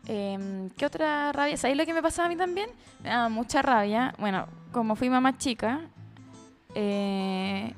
[0.06, 1.56] Em, ¿Qué otra rabia?
[1.56, 2.68] ¿Sabéis lo que me pasaba a mí también?
[3.02, 4.14] Me daba mucha rabia.
[4.18, 5.80] Bueno, como fui mamá chica
[6.74, 7.72] eh,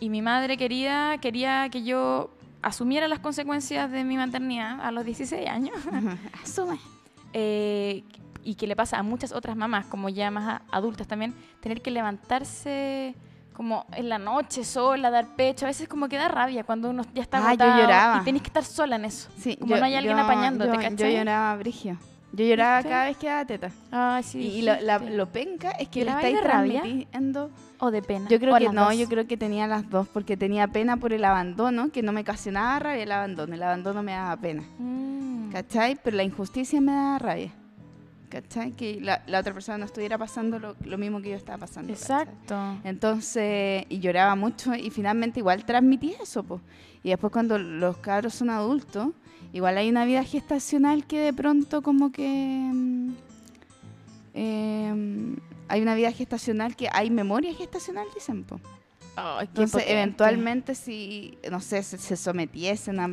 [0.00, 2.30] y mi madre querida quería que yo
[2.66, 5.76] asumiera las consecuencias de mi maternidad a los 16 años.
[6.42, 6.78] Asume.
[7.32, 8.02] eh,
[8.46, 11.90] y que le pasa a muchas otras mamás, como ya más adultas también, tener que
[11.90, 13.14] levantarse
[13.54, 15.64] como en la noche sola, dar pecho.
[15.64, 18.20] A veces como que da rabia cuando uno ya está Ah, yo agotado lloraba.
[18.20, 19.30] y tenés que estar sola en eso.
[19.38, 21.16] Sí, Como no hay alguien apañándote, yo, yo ¿cachai?
[21.16, 21.96] lloraba brigio.
[22.32, 22.90] Yo lloraba ¿Viste?
[22.90, 23.70] cada vez que daba teta.
[23.92, 24.38] Ay, sí.
[24.40, 26.82] y y lo, la- lo penca es que le ¿Llorabas estáis de rabia?
[27.84, 28.30] O de pena.
[28.30, 28.96] Yo creo que no, dos.
[28.96, 32.22] yo creo que tenía las dos, porque tenía pena por el abandono, que no me
[32.22, 33.54] ocasionaba rabia el abandono.
[33.54, 34.62] El abandono me daba pena.
[34.78, 35.50] Mm.
[35.52, 35.98] ¿Cachai?
[36.02, 37.52] Pero la injusticia me daba rabia.
[38.30, 38.72] ¿Cachai?
[38.72, 41.92] Que la, la otra persona no estuviera pasando lo, lo mismo que yo estaba pasando.
[41.92, 42.22] ¿cachai?
[42.22, 42.56] Exacto.
[42.84, 46.62] Entonces, y lloraba mucho y finalmente igual transmití eso, pues.
[47.02, 49.08] Y después cuando los cabros son adultos,
[49.52, 52.70] igual hay una vida gestacional que de pronto como que...
[52.72, 53.10] mm,
[54.32, 55.36] em,
[55.68, 58.44] hay una vida gestacional que hay memoria gestacional, dicen.
[59.16, 59.92] Ay, qué Entonces, potente.
[59.92, 63.10] eventualmente, si, no sé, se, se sometiesen a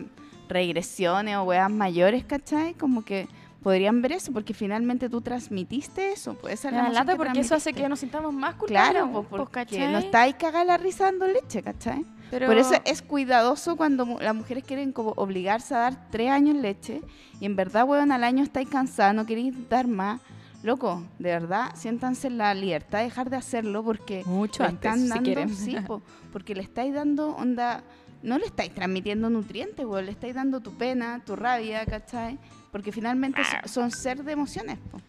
[0.49, 2.73] regresiones o weas mayores, ¿cachai?
[2.73, 3.27] Como que
[3.63, 6.33] podrían ver eso, porque finalmente tú transmitiste eso.
[6.33, 8.91] Puede ser la emoción lata que porque eso hace que nos sintamos más culpables.
[8.91, 9.91] Claro, porque ¿cachai?
[9.91, 12.03] no estáis cagada la risa dando leche, ¿cachai?
[12.31, 16.31] Pero- Por eso es cuidadoso cuando mu- las mujeres quieren como obligarse a dar tres
[16.31, 17.01] años leche
[17.39, 20.19] y en verdad, weón, al año estáis cansadas, no queréis dar más.
[20.63, 24.85] Loco, de verdad, siéntanse en la libertad de dejar de hacerlo porque Mucho le antes,
[24.91, 25.49] están si dando, quieren.
[25.55, 26.01] sí, po,
[26.31, 27.83] porque le estáis dando onda,
[28.21, 32.37] no le estáis transmitiendo nutrientes, weón, le estáis dando tu pena, tu rabia, ¿cachai?
[32.71, 34.99] Porque finalmente so- son ser de emociones, po.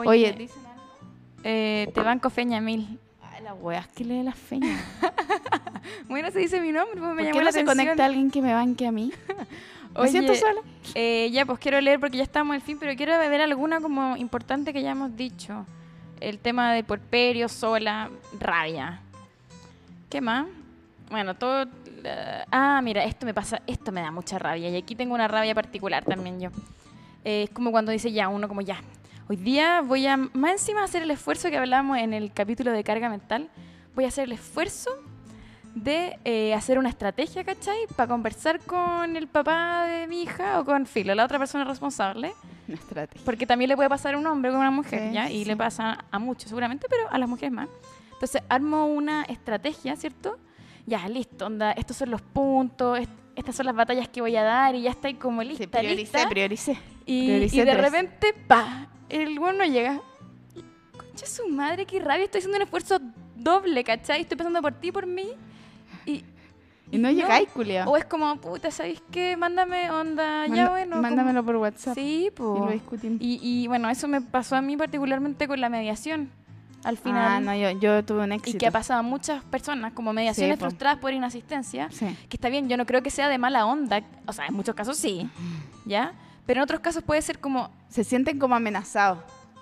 [0.00, 0.82] Oye, Oye, dicen algo.
[1.44, 2.98] eh, te banco Feña Mil.
[3.22, 4.80] Ay, las weas que lee las feñas.
[6.08, 7.66] Bueno, se dice mi nombre, pues me ¿Por llamó qué la no se atención.
[7.86, 9.12] conecta alguien que me banque a mí?
[9.94, 10.60] Me Oye, siento sola.
[10.94, 14.16] eh, ya, pues quiero leer porque ya estamos al fin, pero quiero ver alguna como
[14.16, 15.64] importante que ya hemos dicho.
[16.20, 19.00] El tema de puerperio, sola, rabia.
[20.10, 20.46] ¿Qué más?
[21.10, 21.66] Bueno, todo...
[22.02, 24.68] la- ah, mira, esto me pasa, esto me da mucha rabia.
[24.70, 26.50] Y aquí tengo una rabia particular también yo.
[27.24, 28.80] Eh, es como cuando dice ya, uno como ya.
[29.28, 32.82] Hoy día voy a más encima hacer el esfuerzo que hablábamos en el capítulo de
[32.84, 33.48] carga mental.
[33.94, 34.90] Voy a hacer el esfuerzo
[35.74, 37.76] de eh, hacer una estrategia, ¿cachai?
[37.96, 42.32] Para conversar con el papá de mi hija o con Filo, la otra persona responsable.
[42.68, 43.24] Una estrategia.
[43.24, 45.30] Porque también le puede pasar a un hombre con una mujer, Sí, ¿ya?
[45.30, 45.44] Y sí.
[45.46, 47.68] le pasa a muchos seguramente, pero a las mujeres más.
[48.12, 50.38] Entonces armo una estrategia, ¿cierto?
[50.86, 54.44] Ya, listo, onda, estos son los puntos, est- estas son las batallas que voy a
[54.44, 56.28] dar y ya estoy como Sí, lista, prioricé, lista.
[56.28, 56.78] prioricé.
[57.04, 57.80] Y, prioricé y de tres.
[57.82, 60.00] repente, pa, el güey no llega.
[60.96, 62.98] Concha su madre, qué rabia, estoy haciendo un esfuerzo
[63.34, 64.20] doble, ¿cachai?
[64.22, 65.32] Estoy pensando por ti, por mí.
[66.06, 66.24] Y,
[66.90, 67.90] Y no llegáis, culiao.
[67.90, 69.36] O es como, puta, ¿sabéis qué?
[69.36, 70.90] Mándame onda, ya Manda- bueno.
[70.96, 71.94] como- Mándamelo por WhatsApp.
[71.94, 72.60] Sí, Y pues.
[72.60, 73.18] lo discutimos.
[73.20, 76.30] Y, y bueno, eso me pasó a mí particularmente con la mediación.
[76.84, 77.32] Al final.
[77.32, 78.56] Ah, no, yo, yo tuve un éxito.
[78.56, 80.66] y que ha pasado a muchas personas, como mediaciones Sí, po.
[80.66, 81.88] frustradas por inasistencia.
[81.90, 82.04] Sí.
[82.28, 84.02] Que está bien, yo no creo que sea de mala onda.
[84.26, 85.26] O sea, en muchos casos sí.
[85.86, 86.12] ¿Ya?
[86.44, 87.70] Pero en otros casos puede ser como.
[87.88, 89.18] Se sienten como amenazados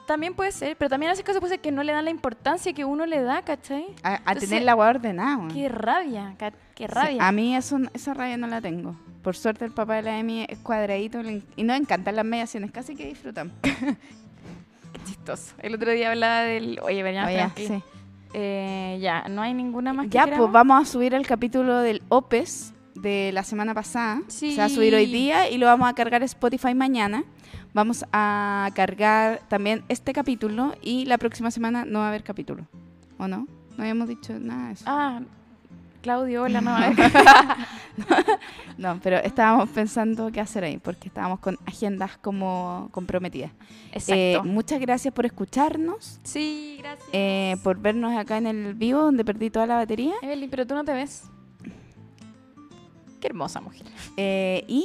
[0.06, 2.84] También puede ser, pero también caso puede ser que no le dan la importancia que
[2.84, 3.86] uno le da, ¿cachai?
[4.02, 5.48] a, a Entonces, tener la agua ordenada.
[5.52, 7.26] Qué rabia, qué Sí, rabia.
[7.28, 8.96] a mí eso, esa rabia no la tengo.
[9.22, 11.20] Por suerte el papá de la Emi es cuadradito
[11.56, 13.52] y nos encantan las mediaciones, casi que disfrutan.
[13.62, 15.54] Qué chistoso.
[15.58, 16.78] El otro día hablaba del.
[16.82, 17.66] Oye, veníamos Oye, tranqui.
[17.66, 17.82] sí.
[18.34, 20.46] Eh, ya, no hay ninguna más que Ya, queramos?
[20.46, 24.20] pues vamos a subir el capítulo del OPES de la semana pasada.
[24.28, 24.52] Sí.
[24.52, 27.24] Se va a subir hoy día y lo vamos a cargar a Spotify mañana.
[27.74, 32.66] Vamos a cargar también este capítulo y la próxima semana no va a haber capítulo.
[33.18, 33.46] ¿O no?
[33.76, 34.84] No habíamos dicho nada de eso.
[34.86, 35.20] Ah,
[36.02, 36.76] Claudio, hola, no.
[38.78, 43.52] No, pero estábamos pensando qué hacer ahí, porque estábamos con agendas como comprometidas.
[43.92, 44.14] Exacto.
[44.14, 47.08] Eh, muchas gracias por escucharnos, sí, gracias.
[47.12, 50.14] eh, por vernos acá en el vivo, donde perdí toda la batería.
[50.22, 51.24] Evelyn, pero tú no te ves.
[53.20, 53.86] Qué hermosa mujer.
[54.16, 54.84] eh, y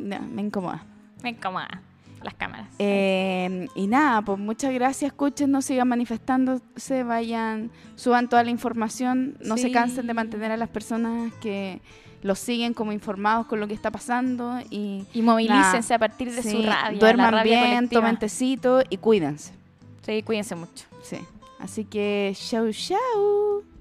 [0.00, 0.84] no, me incomoda.
[1.22, 1.82] Me incomoda
[2.26, 2.68] las cámaras.
[2.78, 9.56] Eh, y nada, pues muchas gracias, escúchenos, sigan manifestándose, vayan, suban toda la información, no
[9.56, 11.80] se cansen de mantener a las personas que
[12.22, 16.42] los siguen como informados con lo que está pasando y y movilícense a partir de
[16.42, 16.98] sí, su rabia.
[16.98, 19.52] duerman la rabia bien, tomen tecito y cuídense.
[20.04, 20.86] Sí, cuídense mucho.
[21.02, 21.18] Sí.
[21.58, 23.75] Así que, chau, chau.